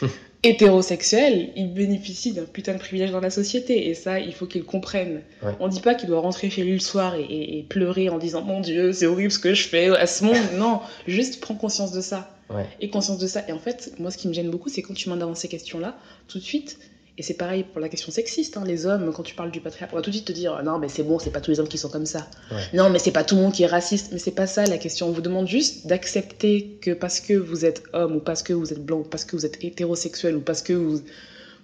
hétérosexuel, 0.42 1.50
il 1.56 1.72
bénéficie 1.72 2.32
d'un 2.32 2.44
putain 2.44 2.74
de 2.74 2.78
privilège 2.78 3.10
dans 3.10 3.20
la 3.20 3.30
société. 3.30 3.88
Et 3.88 3.94
ça, 3.94 4.18
il 4.20 4.32
faut 4.32 4.46
qu'il 4.46 4.64
comprenne. 4.64 5.22
Ouais. 5.42 5.52
On 5.60 5.68
dit 5.68 5.80
pas 5.80 5.94
qu'il 5.94 6.08
doit 6.08 6.20
rentrer 6.20 6.50
chez 6.50 6.62
lui 6.62 6.72
le 6.74 6.78
soir 6.80 7.14
et, 7.14 7.22
et- 7.22 7.58
et 7.58 7.62
pleurer 7.62 8.08
en 8.08 8.18
disant 8.18 8.42
Mon 8.42 8.60
Dieu, 8.60 8.92
c'est 8.92 9.06
horrible 9.06 9.30
ce 9.32 9.38
que 9.38 9.54
je 9.54 9.68
fais 9.68 9.88
à 9.96 10.06
ce 10.06 10.24
monde. 10.24 10.36
non, 10.56 10.80
juste 11.06 11.40
prends 11.40 11.54
conscience 11.54 11.92
de 11.92 12.00
ça. 12.00 12.30
Ouais. 12.48 12.64
Et 12.80 12.90
conscience 12.90 13.18
de 13.18 13.26
ça. 13.26 13.42
Et 13.48 13.52
en 13.52 13.58
fait, 13.58 13.92
moi, 13.98 14.10
ce 14.10 14.18
qui 14.18 14.28
me 14.28 14.32
gêne 14.32 14.50
beaucoup, 14.50 14.68
c'est 14.68 14.82
quand 14.82 14.94
tu 14.94 15.08
m'en 15.08 15.16
avances 15.20 15.40
ces 15.40 15.48
questions-là, 15.48 15.96
tout 16.28 16.38
de 16.38 16.44
suite. 16.44 16.78
Et 17.18 17.22
c'est 17.22 17.34
pareil 17.34 17.64
pour 17.64 17.80
la 17.80 17.88
question 17.88 18.12
sexiste, 18.12 18.58
hein, 18.58 18.64
les 18.66 18.84
hommes, 18.84 19.10
quand 19.14 19.22
tu 19.22 19.34
parles 19.34 19.50
du 19.50 19.62
patriarcat, 19.62 19.94
on 19.94 19.96
va 19.96 20.02
tout 20.02 20.10
de 20.10 20.14
suite 20.16 20.26
te 20.26 20.32
dire 20.32 20.62
non, 20.62 20.78
mais 20.78 20.88
c'est 20.88 21.02
bon, 21.02 21.18
c'est 21.18 21.30
pas 21.30 21.40
tous 21.40 21.50
les 21.50 21.58
hommes 21.60 21.68
qui 21.68 21.78
sont 21.78 21.88
comme 21.88 22.04
ça. 22.04 22.28
Ouais. 22.50 22.58
Non, 22.74 22.90
mais 22.90 22.98
c'est 22.98 23.10
pas 23.10 23.24
tout 23.24 23.36
le 23.36 23.40
monde 23.42 23.52
qui 23.54 23.62
est 23.62 23.66
raciste. 23.66 24.08
Mais 24.12 24.18
c'est 24.18 24.32
pas 24.32 24.46
ça 24.46 24.66
la 24.66 24.76
question. 24.76 25.08
On 25.08 25.12
vous 25.12 25.22
demande 25.22 25.48
juste 25.48 25.86
d'accepter 25.86 26.76
que 26.82 26.90
parce 26.90 27.20
que 27.20 27.32
vous 27.32 27.64
êtes 27.64 27.82
homme, 27.94 28.16
ou 28.16 28.20
parce 28.20 28.42
que 28.42 28.52
vous 28.52 28.70
êtes 28.72 28.84
blanc, 28.84 28.98
ou 28.98 29.04
parce 29.04 29.24
que 29.24 29.34
vous 29.34 29.46
êtes 29.46 29.56
hétérosexuel, 29.64 30.36
ou 30.36 30.40
parce 30.42 30.60
que 30.60 30.74
vous, 30.74 31.00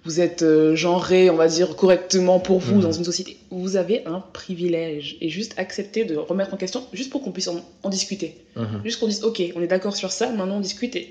vous 0.05 0.19
êtes 0.19 0.41
euh, 0.41 0.75
genré, 0.75 1.29
on 1.29 1.35
va 1.35 1.47
dire, 1.47 1.75
correctement 1.75 2.39
pour 2.39 2.57
vous 2.59 2.75
Mhm. 2.77 2.81
dans 2.81 2.91
une 2.91 3.05
société, 3.05 3.37
vous 3.51 3.75
avez 3.75 4.03
un 4.07 4.21
privilège. 4.33 5.17
Et 5.21 5.29
juste 5.29 5.53
accepter 5.57 6.03
de 6.03 6.15
remettre 6.15 6.53
en 6.53 6.57
question, 6.57 6.83
juste 6.93 7.11
pour 7.11 7.21
qu'on 7.21 7.31
puisse 7.31 7.47
en, 7.47 7.61
en 7.83 7.89
discuter. 7.89 8.37
Mhm. 8.55 8.81
Juste 8.83 8.99
qu'on 8.99 9.07
dise, 9.07 9.23
ok, 9.23 9.39
on 9.55 9.61
est 9.61 9.67
d'accord 9.67 9.95
sur 9.95 10.11
ça, 10.11 10.31
maintenant 10.31 10.57
on 10.57 10.61
discute. 10.61 10.95
Et 10.95 11.09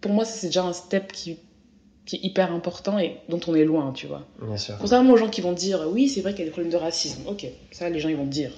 pour 0.00 0.12
moi, 0.12 0.24
c'est 0.24 0.46
déjà 0.46 0.62
un 0.62 0.72
step 0.72 1.10
qui, 1.12 1.36
qui 2.06 2.16
est 2.16 2.20
hyper 2.22 2.52
important 2.52 2.98
et 2.98 3.16
dont 3.28 3.40
on 3.48 3.54
est 3.54 3.64
loin, 3.64 3.92
tu 3.92 4.06
vois. 4.06 4.24
Bien 4.40 4.56
sûr. 4.56 4.76
Contrairement 4.78 5.12
aux 5.12 5.16
gens 5.16 5.28
qui 5.28 5.40
vont 5.40 5.52
dire, 5.52 5.86
oui, 5.90 6.08
c'est 6.08 6.20
vrai 6.20 6.32
qu'il 6.32 6.40
y 6.40 6.42
a 6.42 6.44
des 6.46 6.52
problèmes 6.52 6.72
de 6.72 6.76
racisme. 6.76 7.22
Ok, 7.26 7.46
ça, 7.72 7.90
les 7.90 7.98
gens, 7.98 8.08
ils 8.08 8.16
vont 8.16 8.24
dire. 8.24 8.52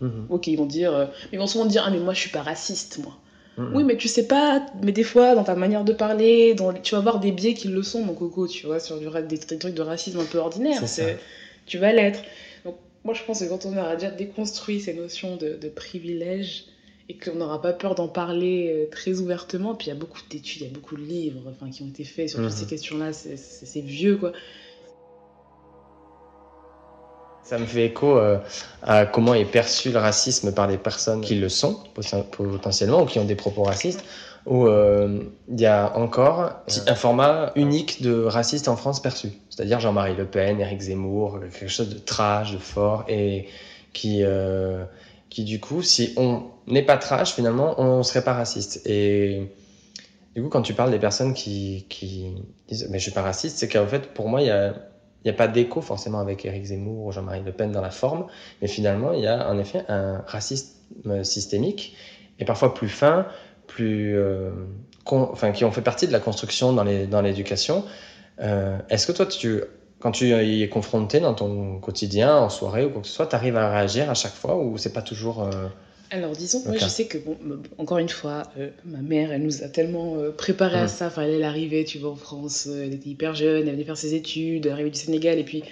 Mhm. 0.00 0.26
Ok, 0.30 0.46
ils 0.46 0.56
vont 0.56 0.66
dire, 0.66 0.92
euh, 0.94 1.06
ils 1.30 1.38
vont 1.38 1.46
souvent 1.46 1.66
dire, 1.66 1.84
ah, 1.86 1.90
mais 1.90 2.00
moi, 2.00 2.14
je 2.14 2.20
suis 2.20 2.30
pas 2.30 2.42
raciste, 2.42 2.98
moi. 3.02 3.12
Mhm. 3.58 3.76
Oui, 3.76 3.84
mais 3.84 3.96
tu 3.96 4.08
sais 4.08 4.26
pas, 4.26 4.64
mais 4.82 4.90
des 4.90 5.04
fois, 5.04 5.34
dans 5.34 5.44
ta 5.44 5.54
manière 5.54 5.84
de 5.84 5.92
parler, 5.92 6.54
dans, 6.54 6.72
tu 6.72 6.94
vas 6.94 6.98
avoir 6.98 7.20
des 7.20 7.30
biais 7.30 7.54
qui 7.54 7.68
le 7.68 7.82
sont, 7.82 8.02
mon 8.02 8.14
coco, 8.14 8.48
tu 8.48 8.66
vois, 8.66 8.80
sur 8.80 8.98
du, 8.98 9.06
des, 9.28 9.36
des 9.36 9.58
trucs 9.58 9.74
de 9.74 9.82
racisme 9.82 10.18
un 10.20 10.24
peu 10.24 10.38
ordinaires. 10.38 10.82
C'est 10.86 11.18
Tu 11.66 11.78
vas 11.78 11.92
l'être. 11.92 12.22
Donc, 12.64 12.76
moi, 13.04 13.12
je 13.12 13.22
pense 13.22 13.40
que 13.40 13.44
quand 13.44 13.66
on 13.66 13.76
aura 13.76 13.96
déjà 13.96 14.10
déconstruit 14.10 14.80
ces 14.80 14.94
notions 14.94 15.36
de, 15.36 15.58
de 15.60 15.68
privilège 15.68 16.64
et 17.08 17.18
qu'on 17.18 17.34
n'aura 17.34 17.60
pas 17.60 17.72
peur 17.74 17.94
d'en 17.94 18.08
parler 18.08 18.72
euh, 18.74 18.90
très 18.90 19.18
ouvertement, 19.20 19.74
puis 19.74 19.88
il 19.88 19.90
y 19.90 19.96
a 19.96 19.98
beaucoup 19.98 20.20
d'études, 20.30 20.62
il 20.62 20.68
y 20.68 20.70
a 20.70 20.72
beaucoup 20.72 20.96
de 20.96 21.02
livres 21.02 21.40
enfin, 21.50 21.70
qui 21.70 21.82
ont 21.82 21.88
été 21.88 22.04
faits 22.04 22.30
sur 22.30 22.38
Mhm. 22.40 22.48
toutes 22.48 22.56
ces 22.56 22.66
questions-là, 22.66 23.12
c'est- 23.12 23.80
vieux, 23.82 24.16
quoi. 24.16 24.32
Ça 27.42 27.58
me 27.58 27.66
fait 27.66 27.84
écho 27.84 28.16
euh, 28.16 28.38
à 28.82 29.04
comment 29.04 29.34
est 29.34 29.44
perçu 29.44 29.90
le 29.90 29.98
racisme 29.98 30.54
par 30.54 30.66
les 30.66 30.78
personnes 30.78 31.20
qui 31.20 31.34
le 31.34 31.50
sont 31.50 31.78
poten- 31.94 32.24
potentiellement 32.24 33.02
ou 33.02 33.04
qui 33.06 33.18
ont 33.18 33.26
des 33.26 33.34
propos 33.34 33.64
racistes. 33.64 34.02
Où 34.46 34.66
euh, 34.66 35.20
il 35.48 35.58
y 35.60 35.64
a 35.66 35.96
encore 35.96 36.52
un 36.86 36.94
format 36.94 37.52
unique 37.54 38.02
de 38.02 38.24
raciste 38.24 38.68
en 38.68 38.76
France 38.76 39.00
perçu. 39.00 39.28
C'est-à-dire 39.48 39.80
Jean-Marie 39.80 40.14
Le 40.16 40.26
Pen, 40.26 40.60
Éric 40.60 40.80
Zemmour, 40.82 41.40
quelque 41.40 41.68
chose 41.68 41.88
de 41.88 41.98
trash, 41.98 42.52
de 42.52 42.58
fort 42.58 43.04
et 43.08 43.46
qui, 43.94 44.20
euh, 44.22 44.84
qui 45.30 45.44
du 45.44 45.60
coup, 45.60 45.82
si 45.82 46.12
on 46.16 46.44
n'est 46.66 46.82
pas 46.82 46.96
trash, 46.98 47.34
finalement, 47.34 47.74
on 47.80 48.02
serait 48.02 48.24
pas 48.24 48.34
raciste. 48.34 48.80
Et 48.86 49.48
du 50.34 50.42
coup, 50.42 50.48
quand 50.48 50.62
tu 50.62 50.74
parles 50.74 50.90
des 50.90 50.98
personnes 50.98 51.34
qui, 51.34 51.86
qui 51.88 52.34
disent 52.68 52.88
mais 52.90 52.98
je 52.98 53.04
suis 53.04 53.12
pas 53.12 53.22
raciste, 53.22 53.58
c'est 53.58 53.68
qu'en 53.68 53.86
fait, 53.86 54.12
pour 54.14 54.28
moi, 54.28 54.42
il 54.42 54.46
y 54.46 54.50
a 54.50 54.74
il 55.24 55.28
n'y 55.28 55.30
a 55.30 55.38
pas 55.38 55.48
d'écho 55.48 55.80
forcément 55.80 56.20
avec 56.20 56.44
Éric 56.44 56.64
Zemmour 56.66 57.06
ou 57.06 57.10
Jean-Marie 57.12 57.42
Le 57.42 57.52
Pen 57.52 57.72
dans 57.72 57.80
la 57.80 57.90
forme, 57.90 58.26
mais 58.60 58.68
finalement, 58.68 59.12
il 59.14 59.20
y 59.22 59.26
a 59.26 59.48
en 59.48 59.58
effet 59.58 59.82
un 59.88 60.22
racisme 60.26 61.24
systémique 61.24 61.94
et 62.38 62.44
parfois 62.44 62.74
plus 62.74 62.90
fin, 62.90 63.26
plus, 63.66 64.14
euh, 64.18 64.50
enfin, 65.06 65.52
qui 65.52 65.64
ont 65.64 65.72
fait 65.72 65.80
partie 65.82 66.06
de 66.06 66.12
la 66.12 66.20
construction 66.20 66.72
dans 66.74 66.84
les- 66.84 67.06
dans 67.06 67.22
l'éducation. 67.22 67.84
Euh, 68.40 68.78
Est-ce 68.90 69.06
que 69.06 69.12
toi, 69.12 69.26
tu, 69.26 69.62
quand 70.00 70.12
tu 70.12 70.26
y 70.28 70.62
es 70.62 70.68
confronté 70.68 71.20
dans 71.20 71.34
ton 71.34 71.78
quotidien, 71.78 72.36
en 72.36 72.48
soirée 72.50 72.84
ou 72.84 72.90
quoi 72.90 73.00
que 73.02 73.08
ce 73.08 73.14
soit, 73.14 73.26
tu 73.26 73.34
arrives 73.36 73.56
à 73.56 73.70
réagir 73.70 74.10
à 74.10 74.14
chaque 74.14 74.34
fois 74.34 74.56
ou 74.56 74.76
c'est 74.78 74.92
pas 74.92 75.02
toujours. 75.02 75.42
euh, 75.42 75.68
Alors, 76.10 76.36
disons, 76.36 76.62
moi, 76.66 76.76
je 76.76 76.86
sais 76.88 77.06
que, 77.06 77.18
bon, 77.18 77.36
encore 77.78 77.98
une 77.98 78.08
fois, 78.08 78.44
euh, 78.58 78.70
ma 78.84 78.98
mère, 79.02 79.32
elle 79.32 79.42
nous 79.42 79.62
a 79.64 79.68
tellement 79.68 80.16
euh, 80.18 80.30
préparé 80.30 80.78
à 80.78 80.82
Mhm. 80.82 80.88
ça. 80.88 81.06
Enfin, 81.08 81.22
elle 81.22 81.40
est 81.40 81.44
arrivée, 81.44 81.84
tu 81.84 81.98
vois, 81.98 82.10
en 82.10 82.16
France, 82.16 82.66
euh, 82.68 82.84
elle 82.84 82.94
était 82.94 83.08
hyper 83.08 83.34
jeune, 83.34 83.66
elle 83.66 83.74
venait 83.74 83.84
faire 83.84 83.96
ses 83.96 84.14
études, 84.14 84.66
elle 84.66 84.72
arrivée 84.72 84.90
du 84.90 84.98
Sénégal, 84.98 85.38
et 85.38 85.44
puis, 85.44 85.64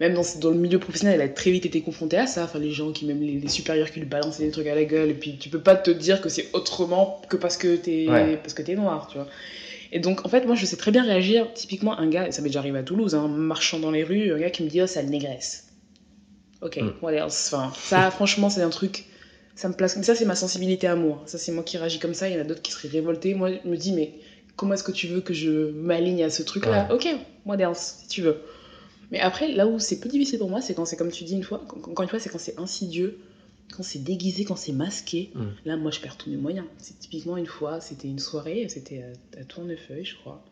même 0.00 0.14
dans, 0.14 0.22
dans 0.36 0.50
le 0.50 0.56
milieu 0.58 0.78
professionnel, 0.78 1.16
elle 1.20 1.26
a 1.26 1.28
très 1.32 1.50
vite 1.50 1.66
été 1.66 1.80
confrontée 1.80 2.18
à 2.18 2.26
ça. 2.28 2.44
Enfin, 2.44 2.60
les 2.60 2.70
gens 2.72 2.92
qui, 2.92 3.06
même 3.06 3.20
les, 3.20 3.40
les 3.40 3.48
supérieurs 3.48 3.90
qui 3.90 3.98
lui 4.00 4.06
balançaient 4.06 4.44
des 4.44 4.52
trucs 4.52 4.68
à 4.68 4.74
la 4.76 4.84
gueule, 4.84 5.10
et 5.10 5.14
puis, 5.14 5.36
tu 5.38 5.48
peux 5.48 5.60
pas 5.60 5.74
te 5.74 5.90
dire 5.90 6.20
que 6.20 6.28
c'est 6.28 6.50
autrement 6.52 7.20
que 7.28 7.36
parce 7.36 7.56
que 7.56 7.74
t'es 7.76 8.06
Ouais. 8.08 8.36
parce 8.36 8.54
que 8.54 8.62
t'es 8.62 8.76
noir, 8.76 9.08
tu 9.10 9.18
vois. 9.18 9.26
Et 9.92 10.00
donc, 10.00 10.24
en 10.26 10.28
fait, 10.28 10.44
moi, 10.46 10.54
je 10.54 10.66
sais 10.66 10.76
très 10.76 10.90
bien 10.90 11.02
réagir. 11.04 11.52
Typiquement, 11.54 11.98
un 11.98 12.08
gars, 12.08 12.28
et 12.28 12.32
ça 12.32 12.42
m'est 12.42 12.48
déjà 12.48 12.60
arrivé 12.60 12.78
à 12.78 12.82
Toulouse, 12.82 13.14
hein, 13.14 13.28
marchant 13.28 13.78
dans 13.80 13.90
les 13.90 14.04
rues, 14.04 14.32
un 14.32 14.38
gars 14.38 14.50
qui 14.50 14.62
me 14.62 14.68
dit, 14.68 14.82
oh, 14.82 14.86
ça 14.86 15.02
le 15.02 15.08
négresse. 15.08 15.66
Ok, 16.60 16.76
Mm. 16.76 16.90
what 17.02 17.12
else? 17.12 17.52
Enfin, 17.52 17.72
ça, 17.74 18.10
franchement, 18.10 18.50
c'est 18.50 18.62
un 18.62 18.70
truc 18.70 19.06
ça 19.54 19.68
me 19.68 19.74
place. 19.74 19.96
Mais 19.96 20.04
ça, 20.04 20.14
c'est 20.14 20.24
ma 20.24 20.36
sensibilité 20.36 20.86
à 20.86 20.96
moi. 20.96 21.22
Ça, 21.26 21.38
c'est 21.38 21.52
moi 21.52 21.64
qui 21.64 21.78
réagis 21.78 21.98
comme 21.98 22.14
ça. 22.14 22.28
Il 22.28 22.34
y 22.34 22.38
en 22.38 22.40
a 22.40 22.44
d'autres 22.44 22.62
qui 22.62 22.72
seraient 22.72 22.88
révoltés. 22.88 23.34
Moi, 23.34 23.50
je 23.64 23.68
me 23.68 23.76
dis, 23.76 23.92
mais 23.92 24.14
comment 24.56 24.74
est-ce 24.74 24.84
que 24.84 24.92
tu 24.92 25.08
veux 25.08 25.20
que 25.20 25.34
je 25.34 25.70
m'aligne 25.72 26.22
à 26.24 26.30
ce 26.30 26.42
truc-là? 26.42 26.86
Ok, 26.92 27.08
moi, 27.44 27.56
dance, 27.56 27.96
si 28.02 28.08
tu 28.08 28.22
veux. 28.22 28.40
Mais 29.10 29.20
après, 29.20 29.48
là 29.48 29.66
où 29.66 29.78
c'est 29.78 29.96
plus 30.00 30.08
difficile 30.10 30.38
pour 30.38 30.50
moi, 30.50 30.60
c'est 30.60 30.74
quand 30.74 30.84
c'est 30.84 30.96
comme 30.96 31.10
tu 31.12 31.24
dis 31.24 31.34
une 31.34 31.42
fois, 31.44 31.62
quand- 31.68 31.78
encore 31.88 32.02
une 32.02 32.08
fois, 32.08 32.18
c'est 32.18 32.28
quand 32.28 32.38
c'est 32.38 32.58
insidieux, 32.58 33.18
quand 33.74 33.82
c'est 33.82 34.02
déguisé, 34.02 34.44
quand 34.44 34.56
c'est 34.56 34.72
masqué. 34.72 35.30
Mm. 35.34 35.42
Là, 35.66 35.76
moi, 35.76 35.90
je 35.90 36.00
perds 36.00 36.16
tous 36.16 36.30
mes 36.30 36.36
moyens. 36.36 36.66
C'est 36.78 36.98
typiquement 36.98 37.36
une 37.36 37.46
fois, 37.46 37.80
c'était 37.80 38.08
une 38.08 38.18
soirée, 38.18 38.68
c'était 38.68 39.02
à, 39.02 39.40
à 39.40 39.44
Tournefeuille, 39.44 40.04
je 40.04 40.16
crois. 40.16 40.42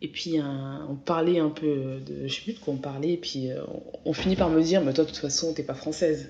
Et 0.00 0.08
puis, 0.08 0.38
un- 0.38 0.86
on 0.88 0.94
parlait 0.94 1.38
un 1.40 1.48
peu 1.50 1.98
de. 2.06 2.28
Je 2.28 2.32
sais 2.34 2.42
plus 2.42 2.52
de 2.52 2.58
quoi 2.58 2.74
on 2.74 2.76
parlait, 2.78 3.14
et 3.14 3.16
puis 3.16 3.50
euh, 3.50 3.60
on, 3.66 4.10
on 4.10 4.12
finit 4.12 4.36
par 4.36 4.48
me 4.50 4.62
dire, 4.62 4.80
mais 4.82 4.92
toi, 4.92 5.04
de 5.04 5.08
toute 5.08 5.18
façon, 5.18 5.52
t'es 5.54 5.62
pas 5.64 5.74
française. 5.74 6.28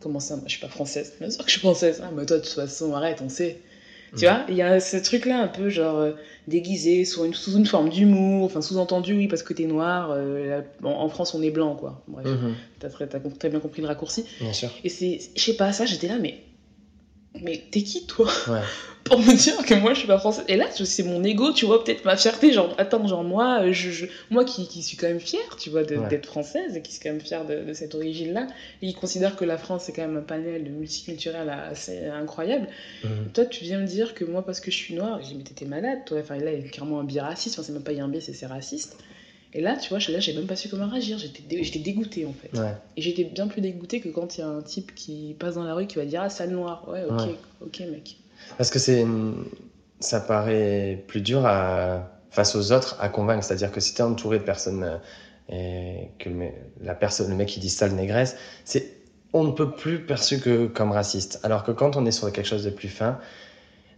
Comment 0.00 0.20
ça, 0.20 0.38
je 0.44 0.50
suis 0.50 0.60
pas 0.60 0.68
française 0.68 1.14
Bien 1.18 1.30
sûr 1.30 1.42
que 1.42 1.48
je 1.50 1.52
suis 1.52 1.60
française. 1.60 2.00
Ah, 2.04 2.10
mais 2.14 2.26
toi, 2.26 2.36
de 2.38 2.42
toute 2.42 2.52
façon, 2.52 2.92
arrête, 2.94 3.22
on 3.22 3.28
sait. 3.28 3.60
Tu 4.16 4.24
Mm. 4.26 4.28
vois, 4.28 4.44
il 4.48 4.54
y 4.54 4.62
a 4.62 4.80
ce 4.80 4.96
truc-là 4.96 5.40
un 5.40 5.48
peu 5.48 5.68
genre 5.68 5.98
euh, 5.98 6.12
déguisé 6.46 7.04
sous 7.04 7.24
une, 7.24 7.34
sous 7.34 7.56
une 7.56 7.66
forme 7.66 7.88
d'humour, 7.88 8.44
enfin 8.44 8.60
sous-entendu, 8.62 9.14
oui, 9.14 9.28
parce 9.28 9.42
que 9.42 9.52
t'es 9.52 9.66
noir. 9.66 10.10
euh, 10.12 10.62
en, 10.82 10.90
en 10.90 11.08
France, 11.08 11.34
on 11.34 11.42
est 11.42 11.50
blanc, 11.50 11.74
quoi. 11.74 12.02
Bref, 12.06 12.26
Mhm. 12.26 12.54
t'as 12.78 12.88
très, 12.90 13.06
très 13.08 13.48
bien 13.48 13.60
compris 13.60 13.82
le 13.82 13.88
raccourci. 13.88 14.24
Bien 14.40 14.52
sûr. 14.52 14.70
Et 14.84 14.88
c'est, 14.88 15.18
je 15.36 15.42
sais 15.42 15.56
pas, 15.56 15.72
ça, 15.72 15.86
j'étais 15.86 16.08
là, 16.08 16.18
mais. 16.18 16.34
Mais 17.40 17.60
t'es 17.70 17.82
qui, 17.82 18.06
toi 18.06 18.28
Ouais. 18.48 18.60
Pour 19.04 19.18
me 19.18 19.34
dire 19.34 19.56
que 19.66 19.74
moi, 19.74 19.92
je 19.92 19.98
suis 19.98 20.06
pas 20.08 20.16
française. 20.16 20.44
Et 20.48 20.56
là, 20.56 20.64
c'est 20.72 21.02
mon 21.02 21.22
ego, 21.24 21.52
tu 21.52 21.66
vois, 21.66 21.84
peut-être 21.84 22.06
ma 22.06 22.16
fierté. 22.16 22.52
Genre, 22.54 22.72
attends, 22.78 23.06
genre, 23.06 23.22
moi, 23.22 23.70
je, 23.70 23.90
je- 23.90 24.06
moi 24.30 24.46
qui, 24.46 24.66
qui 24.66 24.82
suis 24.82 24.96
quand 24.96 25.06
même 25.08 25.20
fière, 25.20 25.56
tu 25.58 25.68
vois, 25.68 25.82
Ouais. 25.82 26.08
d'être 26.08 26.24
française 26.24 26.74
et 26.74 26.80
qui 26.80 26.92
suis 26.92 27.02
quand 27.02 27.10
même 27.10 27.20
fière 27.20 27.44
de, 27.44 27.64
de 27.64 27.72
cette 27.74 27.94
origine-là. 27.94 28.46
Et 28.80 28.86
il 28.86 28.94
considère 28.94 29.36
que 29.36 29.44
la 29.44 29.58
France, 29.58 29.82
c'est 29.84 29.92
quand 29.92 30.00
même 30.06 30.16
un 30.16 30.22
panel 30.22 30.62
multiculturel 30.70 31.50
assez 31.50 32.06
incroyable. 32.06 32.66
Mhm. 33.02 33.30
Toi, 33.34 33.44
tu 33.44 33.64
viens 33.64 33.78
me 33.78 33.86
dire 33.86 34.14
que 34.14 34.24
moi, 34.24 34.42
parce 34.42 34.60
que 34.60 34.70
je 34.70 34.76
suis 34.76 34.94
noire, 34.94 35.18
j'ai 35.20 35.28
dit, 35.28 35.34
mais 35.34 35.44
t'étais 35.44 35.66
malade, 35.66 35.98
toi. 36.06 36.20
Enfin, 36.20 36.38
là, 36.38 36.52
il 36.54 36.62
y 36.62 36.66
a 36.66 36.68
clairement 36.70 36.98
un 37.00 37.04
biais 37.04 37.20
raciste. 37.20 37.56
Enfin, 37.58 37.66
c'est 37.66 37.72
même 37.72 37.82
pas 37.82 37.92
un 37.92 38.08
biais, 38.08 38.22
c'est 38.22 38.32
c'est 38.32 38.46
raciste. 38.46 38.96
Et 39.54 39.60
là, 39.60 39.76
tu 39.76 39.88
vois, 39.90 39.98
là, 40.08 40.18
j'ai 40.20 40.32
même 40.34 40.46
pas 40.46 40.56
su 40.56 40.68
comment 40.68 40.88
réagir. 40.88 41.16
J'étais 41.18 41.42
dé- 41.42 41.62
j'étais 41.62 41.78
dégoûtée, 41.78 42.26
en 42.26 42.32
fait. 42.32 42.58
Ouais. 42.58 42.74
Et 42.96 43.02
j'étais 43.02 43.24
bien 43.24 43.46
plus 43.46 43.60
dégoûtée 43.60 44.00
que 44.00 44.08
quand 44.08 44.36
il 44.36 44.40
y 44.40 44.44
a 44.44 44.48
un 44.48 44.62
type 44.62 44.94
qui 44.94 45.36
passe 45.38 45.54
dans 45.54 45.62
la 45.64 45.74
rue 45.74 45.86
qui 45.86 45.96
va 45.96 46.04
dire 46.04 46.22
Ah, 46.22 46.28
sale 46.28 46.50
noir. 46.50 46.84
Ouais, 46.88 47.04
ok, 47.04 47.20
Ouais. 47.20 47.36
ok, 47.60 47.80
mec. 47.90 48.16
Parce 48.58 48.70
que 48.70 48.78
c'est, 48.80 49.06
ça 50.00 50.20
paraît 50.20 51.02
plus 51.06 51.20
dur 51.20 51.46
à, 51.46 52.10
face 52.30 52.56
aux 52.56 52.72
autres 52.72 52.96
à 53.00 53.08
convaincre. 53.08 53.44
C'est-à-dire 53.44 53.70
que 53.70 53.80
si 53.80 53.94
tu 53.94 54.00
es 54.00 54.04
entouré 54.04 54.38
de 54.38 54.44
personnes 54.44 54.82
euh, 54.82 54.98
et 55.52 56.10
que 56.18 56.28
le, 56.28 56.48
la 56.82 56.94
personne, 56.94 57.28
le 57.30 57.36
mec 57.36 57.48
qui 57.48 57.60
dit 57.60 57.70
sale 57.70 57.92
négresse, 57.92 58.36
c'est 58.64 58.96
on 59.32 59.44
ne 59.44 59.52
peut 59.52 59.70
plus 59.70 60.04
perçu 60.04 60.38
que 60.40 60.66
comme 60.66 60.92
raciste. 60.92 61.40
Alors 61.42 61.64
que 61.64 61.72
quand 61.72 61.96
on 61.96 62.06
est 62.06 62.12
sur 62.12 62.30
quelque 62.32 62.46
chose 62.46 62.64
de 62.64 62.70
plus 62.70 62.88
fin, 62.88 63.18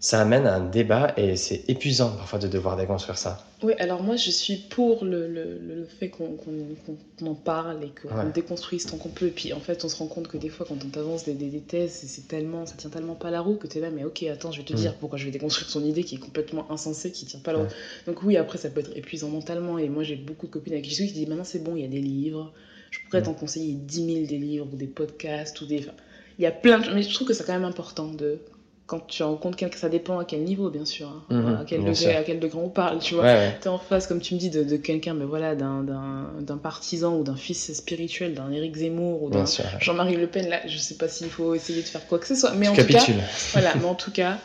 ça 0.00 0.20
amène 0.20 0.46
à 0.46 0.54
un 0.54 0.60
débat 0.60 1.12
et 1.16 1.36
c'est 1.36 1.64
épuisant 1.68 2.16
parfois 2.16 2.38
de 2.38 2.48
devoir 2.48 2.76
déconstruire 2.76 3.18
ça. 3.18 3.38
Oui, 3.62 3.72
alors 3.78 4.02
moi, 4.02 4.16
je 4.16 4.30
suis 4.30 4.58
pour 4.58 5.02
le, 5.06 5.26
le, 5.26 5.56
le- 5.58 5.86
fait 5.86 6.10
qu'on 6.10 6.36
qu'on- 6.36 6.76
qu'on 6.84 7.26
en 7.26 7.34
parle 7.34 7.82
et 7.84 7.90
qu'on 7.94 8.10
Ouais. 8.16 8.24
déconstruise 8.30 8.84
tant 8.84 8.98
qu'on 8.98 9.08
peut. 9.08 9.28
Et 9.28 9.30
puis, 9.30 9.54
en 9.54 9.60
fait, 9.60 9.82
on 9.82 9.88
se 9.88 9.96
rend 9.96 10.08
compte 10.08 10.28
que 10.28 10.36
des 10.36 10.50
fois, 10.50 10.66
quand 10.66 10.84
on 10.84 10.90
t'avance 10.90 11.24
des, 11.24 11.32
des, 11.34 11.48
des 11.48 11.62
thèses, 11.62 11.92
c'est- 12.06 12.28
tellement, 12.28 12.66
ça 12.66 12.74
tient 12.76 12.90
tellement 12.90 13.14
pas 13.14 13.30
la 13.30 13.40
roue 13.40 13.56
que 13.56 13.66
t'es 13.66 13.80
là, 13.80 13.90
mais 13.90 14.04
ok, 14.04 14.24
attends, 14.24 14.52
je 14.52 14.58
vais 14.58 14.64
te 14.64 14.74
Mm. 14.74 14.76
dire 14.76 14.94
pourquoi 14.98 15.16
je 15.18 15.24
vais 15.24 15.30
déconstruire 15.30 15.70
son 15.70 15.82
idée 15.82 16.04
qui 16.04 16.16
est 16.16 16.18
complètement 16.18 16.70
insensée, 16.70 17.10
qui 17.12 17.24
tient 17.24 17.40
pas 17.40 17.52
la 17.52 17.58
Ouais. 17.58 17.64
route. 17.64 17.74
Donc 18.06 18.22
oui, 18.22 18.36
après, 18.36 18.58
ça 18.58 18.68
peut 18.68 18.80
être 18.80 18.94
épuisant 18.94 19.30
mentalement. 19.30 19.78
Et 19.78 19.88
moi, 19.88 20.02
j'ai 20.02 20.16
beaucoup 20.16 20.46
de 20.46 20.52
copines 20.52 20.74
avec 20.74 20.84
qui 20.84 20.90
je 20.90 20.96
suis 20.96 21.06
qui 21.06 21.14
disent, 21.14 21.28
maintenant, 21.28 21.44
c'est 21.44 21.58
bon, 21.62 21.76
il 21.76 21.80
y 21.82 21.84
a 21.86 21.88
des 21.88 22.02
livres. 22.02 22.52
Je 22.90 22.98
pourrais 23.00 23.22
Mm. 23.22 23.22
t'en 23.22 23.32
conseiller 23.34 23.72
10 23.72 24.02
000 24.02 24.26
des 24.26 24.36
livres 24.38 24.68
ou 24.70 24.76
des 24.76 24.86
podcasts 24.86 25.58
ou 25.62 25.66
des... 25.66 25.78
enfin, 25.78 25.92
Il 26.38 26.42
y 26.42 26.46
a 26.46 26.52
plein 26.52 26.78
de... 26.80 26.90
Mais 26.92 27.02
je 27.02 27.12
trouve 27.14 27.26
que 27.26 27.32
c'est 27.34 27.44
quand 27.44 27.54
même 27.54 27.64
important 27.64 28.08
de 28.12 28.38
quand 28.86 29.04
tu 29.08 29.22
rencontres 29.24 29.56
quelqu'un, 29.56 29.78
ça 29.78 29.88
dépend 29.88 30.18
à 30.20 30.24
quel 30.24 30.44
niveau, 30.44 30.70
bien 30.70 30.84
sûr. 30.84 31.08
Hein. 31.08 31.22
Mhm, 31.34 31.56
à, 31.60 31.64
quel 31.66 31.84
degré, 31.84 32.14
à 32.14 32.22
quel 32.22 32.38
degré 32.38 32.58
on 32.58 32.68
parle, 32.68 33.00
tu 33.00 33.14
vois. 33.14 33.24
Ouais, 33.24 33.34
ouais. 33.34 33.58
T'es 33.60 33.68
en 33.68 33.78
face, 33.78 34.06
comme 34.06 34.20
tu 34.20 34.34
me 34.34 34.38
dis, 34.38 34.48
de, 34.48 34.62
de 34.62 34.76
quelqu'un, 34.76 35.14
mais 35.14 35.24
voilà, 35.24 35.56
d'un- 35.56 35.82
d'un 35.82 36.30
d'un 36.40 36.56
partisan 36.56 37.16
ou 37.18 37.24
d'un 37.24 37.34
fils 37.36 37.72
spirituel, 37.72 38.34
d'un 38.34 38.50
Éric 38.52 38.76
Zemmour 38.76 39.24
ou 39.24 39.30
d'un. 39.30 39.44
Jean-Marie 39.80 40.16
Le 40.16 40.28
Pen. 40.28 40.48
Là, 40.48 40.60
je 40.66 40.78
sais 40.78 40.94
pas 40.94 41.08
s'il 41.08 41.28
faut 41.30 41.54
essayer 41.54 41.82
de 41.82 41.86
faire 41.88 42.06
quoi 42.06 42.18
que 42.20 42.26
ce 42.26 42.36
soit, 42.36 42.52
mais 42.52 42.68
en 42.68 42.74
tout 42.74 42.86
cas, 42.86 43.04
voilà, 43.52 43.74
mais 43.74 43.84
en 43.86 43.94
tout 43.96 44.12
cas, 44.12 44.38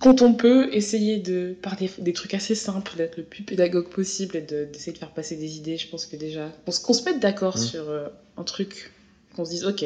quand 0.00 0.22
on 0.22 0.32
peut, 0.32 0.68
essayer 0.72 1.18
de, 1.18 1.56
par 1.60 1.76
des, 1.76 1.90
des 1.98 2.12
trucs 2.12 2.32
assez 2.34 2.54
simples, 2.54 2.96
d'être 2.96 3.16
le 3.16 3.24
plus 3.24 3.42
pédagogue 3.42 3.88
possible 3.88 4.36
et 4.36 4.40
de- 4.40 4.64
d'essayer 4.64 4.92
de, 4.92 4.98
faire 4.98 5.10
passer 5.10 5.36
des 5.36 5.56
idées, 5.56 5.76
je 5.76 5.88
pense 5.88 6.06
que 6.06 6.16
déjà, 6.16 6.50
qu'on 6.64 6.72
se, 6.72 6.80
qu'on 6.80 6.92
se 6.92 7.04
mette 7.04 7.18
d'accord 7.20 7.56
Mm. 7.56 7.60
sur 7.60 7.88
euh, 7.90 8.06
un 8.36 8.44
truc, 8.44 8.92
qu'on 9.34 9.44
se 9.44 9.50
dise, 9.50 9.64
ok, 9.66 9.84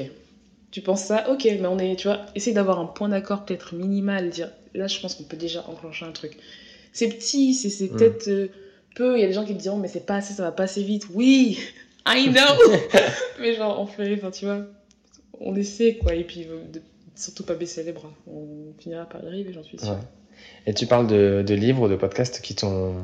tu 0.72 0.80
penses 0.80 1.04
ça, 1.04 1.30
ok, 1.30 1.44
mais 1.44 1.66
on 1.66 1.78
est, 1.78 1.94
tu 1.96 2.08
vois, 2.08 2.22
essayer 2.34 2.52
d'avoir 2.54 2.80
un 2.80 2.86
point 2.86 3.08
d'accord 3.08 3.44
peut-être 3.44 3.74
minimal, 3.74 4.30
dire, 4.30 4.50
là, 4.74 4.88
je 4.88 4.98
pense 5.00 5.14
qu'on 5.14 5.24
peut 5.24 5.36
déjà 5.36 5.64
enclencher 5.68 6.04
un 6.06 6.12
truc. 6.12 6.38
C'est 6.92 7.08
petit, 7.08 7.54
c'est 7.54 7.70
c'est 7.70 7.88
Mm. 7.92 7.96
peut-être 7.96 8.28
euh, 8.28 8.48
peu, 8.96 9.16
il 9.16 9.20
y 9.20 9.24
a 9.24 9.28
des 9.28 9.32
gens 9.32 9.44
qui 9.44 9.54
te 9.54 9.60
diront, 9.60 9.76
mais 9.78 9.88
c'est 9.88 10.04
pas 10.06 10.16
assez, 10.16 10.34
ça 10.34 10.42
va 10.42 10.52
pas 10.52 10.64
assez 10.64 10.82
vite. 10.82 11.06
Oui, 11.14 11.58
I 12.06 12.28
know! 12.30 12.72
mais 13.40 13.54
genre, 13.54 13.78
on 13.80 13.86
fait, 13.86 14.14
enfin, 14.14 14.30
tu 14.30 14.46
vois, 14.46 14.62
on 15.40 15.54
essaie, 15.54 15.94
quoi, 16.02 16.14
et 16.14 16.24
puis 16.24 16.46
euh, 16.48 16.62
de- 16.72 16.82
surtout 17.14 17.44
pas 17.44 17.54
baisser 17.54 17.82
les 17.84 17.92
bras. 17.92 18.10
On 18.26 18.72
finira 18.80 19.04
par 19.06 19.22
y 19.22 19.26
arriver, 19.28 19.52
j'en 19.52 19.62
suis 19.62 19.78
sûre. 19.78 19.90
Ouais. 19.90 19.98
Et 20.66 20.74
tu 20.74 20.86
parles 20.86 21.06
de, 21.06 21.44
de 21.46 21.54
livres 21.54 21.82
ou 21.82 21.88
de 21.88 21.96
podcasts 21.96 22.40
qui 22.40 22.54
t'ont. 22.54 22.94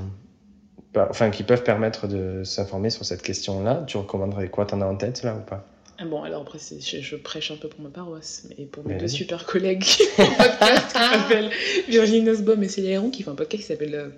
Enfin, 0.96 1.30
qui 1.30 1.42
peuvent 1.44 1.62
permettre 1.62 2.08
de 2.08 2.42
s'informer 2.44 2.90
sur 2.90 3.04
cette 3.04 3.22
question-là. 3.22 3.84
Tu 3.86 3.96
recommanderais 3.98 4.48
quoi? 4.48 4.64
T'en 4.66 4.80
as 4.80 4.86
en 4.86 4.96
tête 4.96 5.22
là 5.22 5.36
ou 5.36 5.40
pas? 5.40 5.64
Bon, 6.06 6.22
alors 6.22 6.42
après, 6.42 6.58
je, 6.58 7.00
je 7.00 7.16
prêche 7.16 7.50
un 7.50 7.56
peu 7.56 7.68
pour 7.68 7.80
ma 7.80 7.90
paroisse, 7.90 8.46
mais 8.56 8.66
pour 8.66 8.86
mes 8.86 8.94
deux 8.96 9.08
super 9.08 9.44
collègues 9.46 9.82
qui 9.82 10.04
font 10.04 10.22
un 10.22 10.26
podcast 10.34 10.86
qui 10.86 10.92
s'appelle 10.92 11.50
Virginie 11.88 12.22
Nussbaum 12.22 12.62
et 12.62 12.68
Célia 12.68 12.90
Héron, 12.92 13.10
qui 13.10 13.22
font 13.24 13.32
un 13.32 13.36
podcast 13.36 13.62
qui 13.62 13.66
s'appelle 13.68 13.94
euh, 13.94 14.08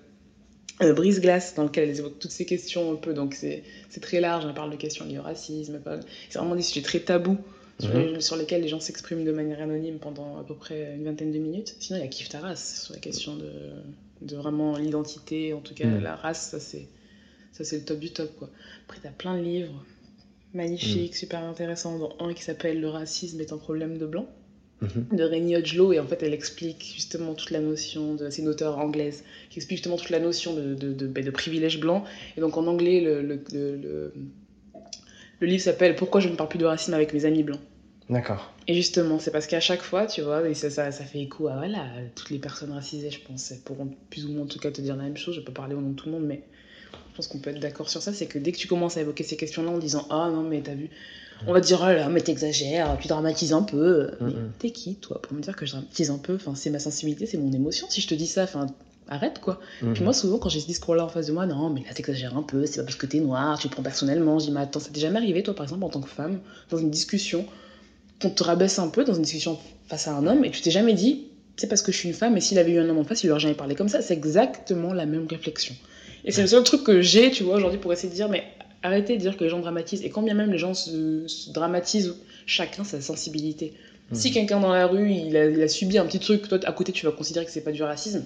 euh, 0.83 0.93
Brise-Glace, 0.93 1.55
dans 1.55 1.65
lequel 1.65 1.89
elles 1.89 1.99
évoquent 2.01 2.19
toutes 2.19 2.31
ces 2.31 2.45
questions 2.45 2.93
un 2.93 2.97
peu, 2.97 3.15
donc 3.15 3.35
c'est 3.35 3.63
très 4.03 4.21
large, 4.21 4.45
on 4.45 4.53
parle 4.53 4.71
de 4.71 4.77
questions 4.77 5.07
liées 5.07 5.19
au 5.19 5.23
racisme, 5.23 5.81
c'est 6.29 6.39
vraiment 6.39 6.55
des 6.55 6.63
sujets 6.63 6.83
très 6.83 7.01
tabous, 7.01 7.39
sur, 7.81 7.95
Mhm. 7.95 8.15
les- 8.15 8.21
sur 8.21 8.37
lesquels 8.37 8.61
les 8.61 8.69
gens 8.69 8.81
s'expriment 8.81 9.25
de 9.25 9.33
manière 9.33 9.63
anonyme 9.63 9.99
pendant 9.99 10.39
à 10.39 10.45
peu 10.45 10.55
près 10.55 10.95
une 10.97 11.05
vingtaine 11.05 11.33
de 11.33 11.39
minutes. 11.39 11.77
Sinon, 11.81 11.99
il 11.99 12.03
y 12.03 12.05
a 12.05 12.09
Kif 12.09 12.29
Taras, 12.29 12.57
sur 12.85 12.93
la 12.93 13.01
question 13.01 13.37
de, 13.37 13.51
de 14.21 14.37
vraiment 14.37 14.77
l'identité, 14.77 15.55
en 15.55 15.61
tout 15.61 15.73
cas 15.75 15.87
Mhm. 15.87 16.03
la 16.03 16.15
race, 16.15 16.51
ça 16.51 16.61
c'est 16.61 17.77
le 17.79 17.85
top 17.85 17.99
du 17.99 18.11
top, 18.11 18.31
quoi. 18.39 18.51
Après, 18.87 18.99
t'as 19.03 19.09
plein 19.11 19.39
de 19.39 19.43
livres 19.43 19.83
magnifiques, 20.55 21.17
super 21.17 21.43
intéressants, 21.43 21.99
dont 21.99 22.11
un 22.21 22.35
qui 22.35 22.43
s'appelle 22.43 22.81
Le 22.81 22.89
racisme 22.89 23.41
est 23.41 23.53
un 23.53 23.59
problème 23.59 23.99
de 23.99 24.07
blanc, 24.07 24.27
Mhm. 24.81 25.07
de 25.13 25.25
Rémi 25.25 25.57
Hodgelo, 25.57 25.93
et 25.93 26.01
en 26.01 26.07
fait, 26.07 26.23
elle 26.23 26.35
explique 26.35 26.93
justement 26.95 27.35
toute 27.35 27.51
la 27.51 27.61
notion 27.61 28.15
de. 28.15 28.31
C'est 28.31 28.43
une 28.43 28.49
auteure 28.49 28.79
anglaise 28.79 29.25
qui 29.51 29.59
explique 29.59 29.79
justement 29.79 29.97
toute 29.97 30.11
la 30.11 30.21
notion 30.21 30.55
de, 30.55 30.75
de, 30.75 30.93
de, 30.93 31.07
ben, 31.07 31.25
de 31.25 31.31
privilège 31.31 31.81
blanc. 31.81 32.05
Et 32.37 32.41
donc, 32.41 32.57
en 32.57 32.67
anglais, 32.67 33.01
le, 33.01 33.23
le, 33.23 33.41
le, 33.53 33.77
le- 33.77 34.13
livre 35.47 35.63
s'appelle 35.63 35.97
Pourquoi 35.97 36.21
je 36.21 36.29
ne 36.29 36.37
parle 36.37 36.49
plus 36.49 36.59
de 36.59 36.65
racisme 36.67 36.95
avec 36.95 37.13
mes 37.13 37.25
amis 37.25 37.43
blancs. 37.43 37.61
D'accord. 38.11 38.51
Et 38.67 38.75
justement, 38.75 39.19
c'est 39.19 39.31
parce 39.31 39.47
qu'à 39.47 39.61
chaque 39.61 39.83
fois, 39.83 40.07
tu 40.07 40.21
vois, 40.23 40.49
et 40.49 40.55
ça, 40.55 40.71
ça, 40.71 40.93
ça 40.93 41.05
fait 41.05 41.21
écho 41.21 41.49
à 41.49 41.57
voilà, 41.57 41.89
toutes 42.15 42.31
les 42.31 42.39
personnes 42.39 42.73
racisées, 42.73 43.11
je 43.11 43.21
pense, 43.21 43.51
elles 43.51 43.59
pourront 43.61 43.91
plus 44.11 44.27
ou 44.27 44.31
moins 44.31 44.45
en 44.45 44.47
tout 44.47 44.59
cas 44.59 44.71
te 44.71 44.81
dire 44.81 44.97
la 44.97 45.05
même 45.05 45.17
chose. 45.17 45.35
Je 45.35 45.41
peux 45.41 45.53
parler 45.53 45.75
au 45.75 45.81
nom 45.81 45.91
de 45.91 45.95
tout 45.97 46.07
le 46.07 46.13
monde, 46.13 46.27
mais 46.27 46.43
pense 47.21 47.29
qu'on 47.29 47.39
peut 47.39 47.51
être 47.51 47.61
d'accord 47.61 47.91
sur 47.91 48.01
ça. 48.03 48.13
C'est 48.13 48.27
que 48.27 48.39
dès 48.39 48.53
que 48.53 48.57
tu 48.59 48.67
commences 48.67 48.97
à 48.97 49.01
évoquer 49.03 49.25
ces 49.25 49.37
questions-là 49.37 49.71
en 49.71 49.79
disant 49.79 50.07
Ah 50.11 50.31
non, 50.33 50.43
mais 50.43 50.61
t'as 50.63 50.75
vu, 50.75 50.89
on 51.47 51.53
va 51.53 51.61
te 51.61 51.67
dire 51.67 51.81
Oh 51.83 51.87
là, 51.93 52.09
mais 52.09 52.21
t'exagères, 52.23 52.97
tu 53.01 53.09
dramatises 53.09 53.53
un 53.53 53.63
peu. 53.63 54.11
Mais 54.21 54.33
Mhm. 54.33 54.53
t'es 54.59 54.71
qui, 54.71 54.97
toi, 54.97 55.21
pour 55.23 55.35
me 55.35 55.41
dire 55.43 55.55
que 55.55 55.67
je 55.67 55.73
dramatise 55.73 56.11
un 56.11 56.19
peu? 56.19 56.35
Enfin, 56.37 56.55
c'est 56.55 56.71
ma 56.71 56.79
sensibilité, 56.79 57.27
c'est 57.27 57.37
mon 57.39 57.53
émotion. 57.53 57.87
Si 57.91 58.01
je 58.01 58.09
te 58.09 58.15
dis 58.15 58.27
ça, 58.27 58.45
enfin, 58.45 58.67
arrête 59.09 59.39
quoi. 59.41 59.61
Mhm. 59.83 59.93
Puis 59.95 60.03
moi, 60.05 60.13
souvent, 60.15 60.39
quand 60.39 60.49
j'ai 60.49 60.61
ce 60.61 60.67
discours-là 60.67 61.05
en 61.05 61.09
face 61.09 61.27
de 61.27 61.33
moi, 61.33 61.45
non, 61.45 61.69
mais 61.69 61.83
là, 61.87 61.93
t'exagères 61.93 62.37
un 62.37 62.43
peu, 62.43 62.65
c'est 62.67 62.79
pas 62.79 62.85
parce 62.85 62.97
que 62.97 63.07
t'es 63.07 63.21
noir, 63.21 63.59
tu 63.59 63.67
le 63.69 63.73
prends 63.73 63.83
personnellement. 63.83 64.39
Je 64.39 64.47
dis, 64.47 64.51
mais 64.53 64.61
attends, 64.61 64.81
ça 64.81 64.91
t'est 64.93 65.01
jamais 65.01 65.19
arrivé, 65.19 65.43
toi, 65.43 65.55
par 65.55 65.65
exemple, 65.65 65.85
en 65.85 65.91
tant 65.91 66.01
que 66.01 66.09
femme, 66.09 66.41
dans 66.71 66.79
une 66.79 66.91
discussion, 66.91 67.45
qu'on 68.23 68.31
te 68.31 68.43
rabaisse 68.45 68.79
un 68.79 68.89
peu, 68.89 69.05
dans 69.05 69.15
une 69.15 69.23
discussion 69.23 69.59
face 69.89 70.09
à 70.09 70.13
un 70.15 70.27
homme, 70.27 70.45
et 70.45 70.51
tu 70.51 70.61
t'es 70.63 70.71
jamais 70.71 70.95
dit, 70.95 71.27
c'est 71.57 71.67
parce 71.67 71.83
que 71.83 71.93
je 71.93 71.97
suis 71.99 72.09
une 72.09 72.15
femme, 72.15 72.37
et 72.37 72.41
s'il 72.41 72.59
avait 72.59 72.73
eu 72.73 72.79
un 72.79 72.89
homme 72.89 72.99
en 72.99 73.05
face, 73.05 73.23
il 73.23 73.27
lui 73.27 73.33
aurait 73.33 73.41
jamais 73.41 73.55
parlé 73.55 73.75
comme 73.75 73.89
ça. 73.89 74.01
C'est 74.01 74.15
exactement 74.15 74.93
la 74.95 75.05
même 75.07 75.27
réflexion. 75.29 75.75
Et 76.25 76.33
c'est 76.33 76.43
le 76.43 76.49
seul 76.49 76.65
truc 76.65 76.85
que 76.85 77.01
j'ai, 77.01 77.31
tu 77.31 77.43
vois, 77.43 77.57
aujourd'hui, 77.57 77.79
pour 77.79 77.93
essayer 77.93 78.09
de 78.09 78.15
dire, 78.15 78.29
mais 78.29 78.45
arrêtez 78.83 79.17
de 79.17 79.21
dire 79.21 79.37
que 79.37 79.45
les 79.45 79.51
gens 79.51 79.61
dramatisent. 79.61 80.05
Et 80.05 80.11
quand 80.11 80.23
bien 80.23 80.35
même 80.35 80.53
les 80.53 80.59
gens 80.59 80.75
se, 80.75 81.27
se 81.27 81.51
dramatisent, 81.51 82.15
chacun 82.47 82.85
sa 82.85 83.01
sensibilité. 83.01 83.73
Mhm. 84.11 84.17
Si 84.17 84.33
quelqu'un 84.33 84.61
dans 84.61 84.73
la 84.73 84.87
rue, 84.87 85.11
il 85.11 85.37
a, 85.37 85.47
il 85.47 85.63
a 85.63 85.69
subi 85.69 85.99
un 85.99 86.07
petit 86.07 86.21
truc, 86.21 86.49
toi, 86.49 86.59
à 86.65 86.73
côté, 86.73 86.93
tu 86.93 87.07
vas 87.07 87.13
considérer 87.13 87.45
que 87.45 87.53
c'est 87.53 87.65
pas 87.65 87.73
du 87.73 87.83
racisme, 87.83 88.25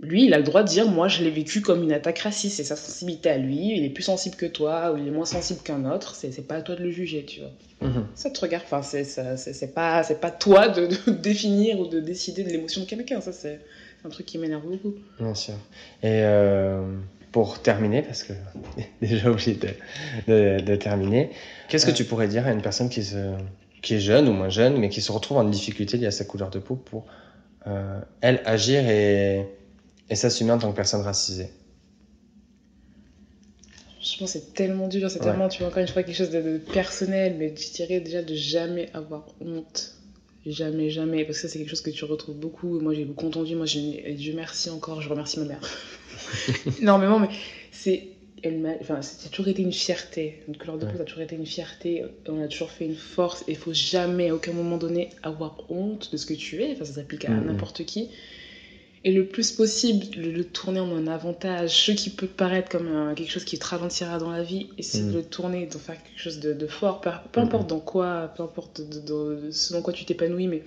lui, 0.00 0.26
il 0.26 0.34
a 0.34 0.38
le 0.38 0.44
droit 0.44 0.62
de 0.62 0.68
dire, 0.68 0.88
moi, 0.88 1.08
je 1.08 1.24
l'ai 1.24 1.30
vécu 1.30 1.60
comme 1.60 1.82
une 1.82 1.92
attaque 1.92 2.20
raciste, 2.20 2.58
c'est 2.58 2.64
sa 2.64 2.76
sensibilité 2.76 3.30
à 3.30 3.38
lui, 3.38 3.76
il 3.76 3.84
est 3.84 3.90
plus 3.90 4.04
sensible 4.04 4.36
que 4.36 4.46
toi, 4.46 4.92
ou 4.92 4.96
il 4.96 5.08
est 5.08 5.10
moins 5.10 5.24
sensible 5.24 5.60
qu'un 5.64 5.90
autre, 5.90 6.14
c'est 6.14 6.46
pas 6.46 6.56
à 6.56 6.62
toi 6.62 6.76
de 6.76 6.84
le 6.84 6.90
juger, 6.92 7.24
tu 7.24 7.40
vois. 7.40 7.50
Mhm. 7.82 8.06
Ça 8.14 8.30
te 8.30 8.40
regarde, 8.40 8.64
enfin, 8.70 8.82
c'est 8.82 9.74
pas, 9.74 10.04
pas 10.04 10.30
toi 10.30 10.68
de, 10.68 10.86
de 10.86 11.10
définir 11.18 11.80
ou 11.80 11.86
de 11.86 11.98
décider 11.98 12.44
de 12.44 12.50
l'émotion 12.50 12.82
de 12.82 12.86
quelqu'un, 12.86 13.20
ça, 13.20 13.32
c'est 13.32 13.60
un 14.04 14.08
truc 14.10 14.26
qui 14.26 14.38
m'énerve 14.38 14.66
beaucoup. 14.66 14.94
Bien 15.18 15.34
sûr. 15.34 15.54
Et 16.02 16.22
euh, 16.22 16.96
pour 17.32 17.60
terminer, 17.60 18.02
parce 18.02 18.22
que 18.22 18.32
déjà 19.02 19.30
obligé 19.30 19.54
de, 19.54 19.68
de, 20.28 20.60
de 20.60 20.76
terminer, 20.76 21.30
qu'est-ce 21.68 21.86
que 21.86 21.90
tu 21.90 22.04
pourrais 22.04 22.28
dire 22.28 22.46
à 22.46 22.52
une 22.52 22.62
personne 22.62 22.88
qui, 22.88 23.02
se, 23.04 23.34
qui 23.82 23.94
est 23.94 24.00
jeune 24.00 24.28
ou 24.28 24.32
moins 24.32 24.48
jeune, 24.48 24.78
mais 24.78 24.88
qui 24.88 25.00
se 25.00 25.10
retrouve 25.12 25.38
en 25.38 25.44
difficulté 25.44 25.96
liée 25.96 26.06
à 26.06 26.10
sa 26.12 26.24
couleur 26.24 26.50
de 26.50 26.58
peau 26.60 26.76
pour, 26.76 27.06
euh, 27.68 28.00
elle, 28.22 28.42
agir 28.46 28.88
et, 28.88 29.46
et 30.10 30.16
s'assumer 30.16 30.52
en 30.52 30.58
tant 30.58 30.70
que 30.70 30.76
personne 30.76 31.02
racisée? 31.02 31.50
Je 34.00 34.18
pense 34.18 34.32
que 34.32 34.38
c'est 34.40 34.54
tellement 34.54 34.88
dur, 34.88 35.08
c'est 35.10 35.20
Ouais. 35.20 35.24
tellement, 35.26 35.48
tu 35.48 35.58
vois, 35.60 35.68
encore 35.68 35.80
une 35.82 35.88
fois, 35.88 36.02
quelque 36.02 36.16
chose 36.16 36.30
de, 36.30 36.40
de 36.42 36.58
personnel, 36.58 37.36
mais 37.38 37.54
je 37.56 37.72
dirais 37.72 38.00
déjà 38.00 38.22
de 38.22 38.34
jamais 38.34 38.90
avoir 38.94 39.26
honte. 39.40 39.97
Jamais, 40.46 40.88
jamais. 40.90 41.24
Parce 41.24 41.38
que 41.38 41.42
ça, 41.42 41.52
c'est 41.52 41.58
quelque 41.58 41.68
chose 41.68 41.80
que 41.80 41.90
tu 41.90 42.04
retrouves 42.04 42.36
beaucoup. 42.36 42.80
Moi, 42.80 42.94
j'ai 42.94 43.04
beaucoup 43.04 43.26
entendu. 43.26 43.54
Moi, 43.54 43.66
je, 43.66 43.78
Dieu 44.12 44.32
merci 44.34 44.70
encore, 44.70 45.00
je 45.02 45.08
remercie 45.08 45.38
ma 45.38 45.44
mère. 45.46 45.60
Énormément, 46.80 47.18
mais 47.18 47.28
c'est. 47.70 48.08
Elle 48.44 48.58
m'a, 48.58 48.74
enfin, 48.80 49.02
c'est 49.02 49.30
toujours 49.30 49.48
été 49.48 49.62
une 49.62 49.72
fierté. 49.72 50.36
Notre 50.46 50.60
couleur 50.60 50.78
de 50.78 50.86
peau, 50.86 50.96
ça 50.96 51.02
a 51.02 51.04
toujours 51.04 51.22
été 51.22 51.34
une 51.34 51.44
fierté. 51.44 52.04
On 52.28 52.40
a 52.40 52.46
toujours 52.46 52.70
fait 52.70 52.84
une 52.84 52.94
force. 52.94 53.42
Et 53.48 53.52
il 53.52 53.56
faut 53.56 53.72
jamais, 53.72 54.28
à 54.28 54.34
aucun 54.34 54.52
moment 54.52 54.78
donné, 54.78 55.10
avoir 55.24 55.56
honte 55.68 56.12
de 56.12 56.16
ce 56.16 56.24
que 56.24 56.34
tu 56.34 56.62
es. 56.62 56.70
Enfin, 56.70 56.84
ça 56.84 56.92
s'applique 56.94 57.24
à 57.24 57.30
Mhm. 57.30 57.46
n'importe 57.46 57.84
qui 57.84 58.08
et 59.04 59.12
le 59.12 59.24
plus 59.26 59.52
possible 59.52 60.06
le, 60.16 60.30
le 60.32 60.44
tourner 60.44 60.80
en 60.80 60.90
un 60.96 61.06
avantage, 61.06 61.70
ce 61.86 61.92
qui 61.92 62.10
peut 62.10 62.26
paraître 62.26 62.68
comme 62.70 62.88
un- 62.88 63.14
quelque 63.14 63.30
chose 63.30 63.44
qui 63.44 63.58
te 63.58 63.66
ralentira 63.66 64.18
dans 64.18 64.30
la 64.30 64.42
vie, 64.42 64.68
essayer 64.78 65.04
Mhm. 65.04 65.10
de 65.12 65.16
le 65.18 65.24
tourner, 65.24 65.66
de 65.66 65.78
faire 65.78 66.02
quelque 66.02 66.20
chose 66.20 66.40
de, 66.40 66.52
de 66.54 66.66
fort, 66.66 67.00
peu, 67.00 67.10
peu 67.32 67.40
importe 67.40 67.68
dans 67.68 67.80
quoi, 67.80 68.32
peu 68.36 68.42
importe 68.42 68.80
de, 68.80 69.00
de- 69.00 69.50
ce 69.52 69.72
dans 69.72 69.82
quoi 69.82 69.92
tu 69.92 70.04
t'épanouis, 70.04 70.48
mais 70.48 70.62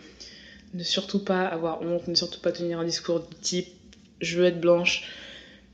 ne 0.74 0.84
surtout 0.84 1.20
pas 1.20 1.46
avoir 1.46 1.82
honte, 1.82 2.08
ne 2.08 2.16
surtout 2.16 2.40
pas 2.42 2.52
tenir 2.52 2.80
un 2.80 2.86
discours 2.86 3.20
du 3.22 3.36
type 3.42 3.68
je 4.22 4.38
veux 4.38 4.46
être 4.46 4.62
blanche. 4.62 5.04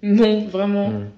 Non, 0.03 0.45
vraiment, 0.47 0.89
Mhm. 0.91 1.11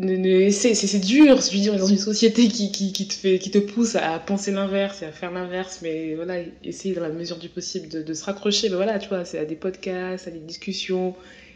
C'est 0.00 1.00
dur, 1.00 1.40
je 1.40 1.52
veux 1.52 1.58
dire, 1.58 1.76
dans 1.76 1.86
une 1.86 1.98
société 1.98 2.46
qui, 2.46 2.70
qui, 2.70 2.92
qui 2.92 3.08
te, 3.08 3.14
fait, 3.14 3.38
qui 3.40 3.50
te 3.50 3.58
pousse 3.58 3.96
à 3.96 4.20
penser 4.20 4.52
l'inverse 4.52 5.02
et 5.02 5.06
à 5.06 5.12
faire 5.12 5.32
l'inverse, 5.32 5.80
mais 5.82 6.14
voilà, 6.14 6.38
essayer 6.62 6.94
dans 6.94 7.02
la 7.02 7.10
mesure 7.10 7.36
du 7.36 7.48
possible 7.48 7.88
de, 7.88 8.14
se 8.14 8.24
raccrocher, 8.24 8.68
mais 8.68 8.76
voilà, 8.76 9.00
tu 9.00 9.08
vois, 9.08 9.24
c'est 9.24 9.38
à 9.38 9.44
des 9.44 9.56
podcasts, 9.56 10.28
à 10.28 10.30
des 10.30 10.38
discussions, 10.38 11.14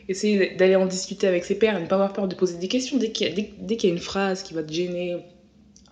essayer 0.08 0.54
d'aller 0.56 0.74
en 0.74 0.86
discuter 0.86 1.28
avec 1.28 1.44
ses 1.44 1.54
pairs, 1.54 1.78
ne 1.78 1.86
pas 1.86 1.94
avoir 1.94 2.12
peur 2.12 2.26
de 2.26 2.34
poser 2.34 2.56
des 2.56 2.66
questions 2.66 2.98
dès 2.98 3.10
qu'il 3.12 3.28
y, 3.28 3.74
y 3.74 3.86
a 3.86 3.88
une 3.88 3.98
phrase 3.98 4.42
qui 4.42 4.54
va 4.54 4.64
te 4.64 4.72
gêner 4.72 5.16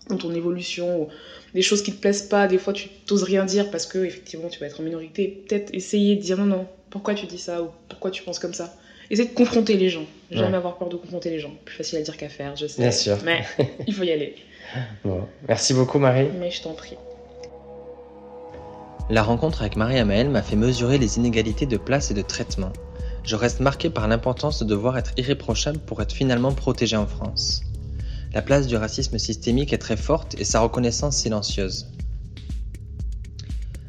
dans 0.09 0.19
ton 0.19 0.35
évolution, 0.35 1.07
des 1.55 1.63
choses 1.63 1.83
qui 1.83 1.93
te 1.93 2.01
plaisent 2.01 2.23
pas, 2.23 2.49
des 2.49 2.59
fois 2.59 2.73
tu 2.73 2.89
t'oses 3.07 3.23
rien 3.23 3.45
dire 3.45 3.71
parce 3.71 3.87
que 3.87 3.99
effectivement 3.99 4.49
tu 4.49 4.59
vas 4.59 4.67
être 4.67 4.81
en 4.81 4.83
minorité, 4.83 5.45
peut-être 5.47 5.73
essayer 5.73 6.17
de 6.17 6.21
dire 6.21 6.37
non, 6.37 6.47
non, 6.47 6.67
pourquoi 6.91 7.15
tu 7.15 7.27
dis 7.27 7.39
ça, 7.39 7.63
ou 7.63 7.71
pourquoi 7.89 8.11
tu 8.11 8.25
penses 8.25 8.41
comme 8.41 8.55
ça? 8.55 8.75
Essayer 9.11 9.29
de 9.29 9.35
confronter 9.35 9.77
les 9.77 9.89
gens. 9.89 10.05
Jamais 10.31 10.51
Ouais. 10.51 10.57
avoir 10.57 10.79
peur 10.79 10.89
de 10.89 10.97
confronter 10.97 11.31
les 11.31 11.41
gens. 11.41 11.53
Plus 11.65 11.75
facile 11.77 11.99
à 11.99 12.03
dire 12.03 12.17
qu'à 12.17 12.29
faire, 12.29 12.55
je 12.57 12.67
sais. 12.67 12.81
Bien 12.83 12.93
sûr. 12.93 13.19
Mais 13.25 13.43
il 13.87 13.93
faut 13.95 14.05
y 14.05 14.13
aller. 14.13 14.37
Bon. 15.05 15.27
Merci 15.49 15.75
beaucoup, 15.75 15.99
Marie. 15.99 16.29
Mais 16.39 16.51
je 16.53 16.63
t'en 16.63 16.75
prie. 16.75 16.97
La 19.09 19.25
rencontre 19.25 19.63
avec 19.63 19.75
Marie-Amaël 19.75 20.29
m'a 20.29 20.43
fait 20.43 20.55
mesurer 20.55 20.97
les 20.99 21.17
inégalités 21.17 21.67
de 21.67 21.77
place 21.77 22.13
et 22.13 22.15
de 22.15 22.23
traitement. 22.23 22.73
Je 23.25 23.35
reste 23.35 23.59
marqué 23.59 23.91
par 23.91 24.07
l'importance 24.07 24.61
de 24.61 24.65
devoir 24.65 24.97
être 24.97 25.11
irréprochable 25.17 25.79
pour 25.81 26.01
être 26.01 26.13
finalement 26.13 26.53
protégé 26.53 26.97
en 26.97 27.09
France. 27.09 27.63
La 28.33 28.43
place 28.43 28.69
du 28.69 28.77
racisme 28.77 29.19
systémique 29.19 29.73
est 29.73 29.79
très 29.79 29.97
forte 29.97 30.37
et 30.39 30.45
sa 30.45 30.61
reconnaissance 30.61 31.17
silencieuse. 31.17 31.91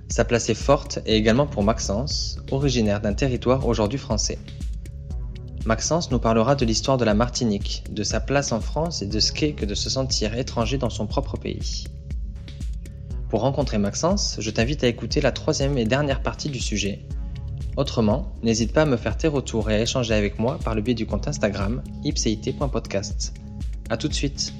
Sa 0.09 0.25
place 0.25 0.49
est 0.49 0.55
forte 0.55 0.97
et 1.05 1.15
également 1.15 1.45
pour 1.45 1.61
Maxence, 1.61 2.39
originaire 2.49 2.99
d'un 3.01 3.13
territoire 3.13 3.67
aujourd'hui 3.67 3.99
français. 3.99 4.39
Maxence 5.65 6.09
nous 6.09 6.17
parlera 6.17 6.55
de 6.55 6.65
l'histoire 6.65 6.97
de 6.97 7.05
la 7.05 7.13
Martinique, 7.13 7.83
de 7.91 8.03
sa 8.03 8.19
place 8.19 8.51
en 8.51 8.59
France 8.59 9.03
et 9.03 9.05
de 9.05 9.19
ce 9.19 9.31
qu'est 9.31 9.53
que 9.53 9.65
de 9.65 9.75
se 9.75 9.91
sentir 9.91 10.35
étranger 10.35 10.79
dans 10.79 10.89
son 10.89 11.05
propre 11.05 11.37
pays. 11.37 11.85
Pour 13.29 13.41
rencontrer 13.41 13.77
Maxence, 13.77 14.37
je 14.39 14.49
t'invite 14.49 14.83
à 14.83 14.87
écouter 14.87 15.21
la 15.21 15.31
troisième 15.31 15.77
et 15.77 15.85
dernière 15.85 16.23
partie 16.23 16.49
du 16.49 16.59
sujet. 16.59 17.05
Autrement, 17.77 18.33
n'hésite 18.41 18.73
pas 18.73 18.81
à 18.81 18.85
me 18.85 18.97
faire 18.97 19.17
tes 19.17 19.27
retours 19.27 19.69
et 19.69 19.75
à 19.75 19.81
échanger 19.81 20.15
avec 20.15 20.39
moi 20.39 20.57
par 20.63 20.73
le 20.73 20.81
biais 20.81 20.95
du 20.95 21.05
compte 21.05 21.27
Instagram 21.27 21.83
ipcit.podcast. 22.03 23.33
A 23.89 23.97
tout 23.97 24.07
de 24.07 24.13
suite 24.13 24.53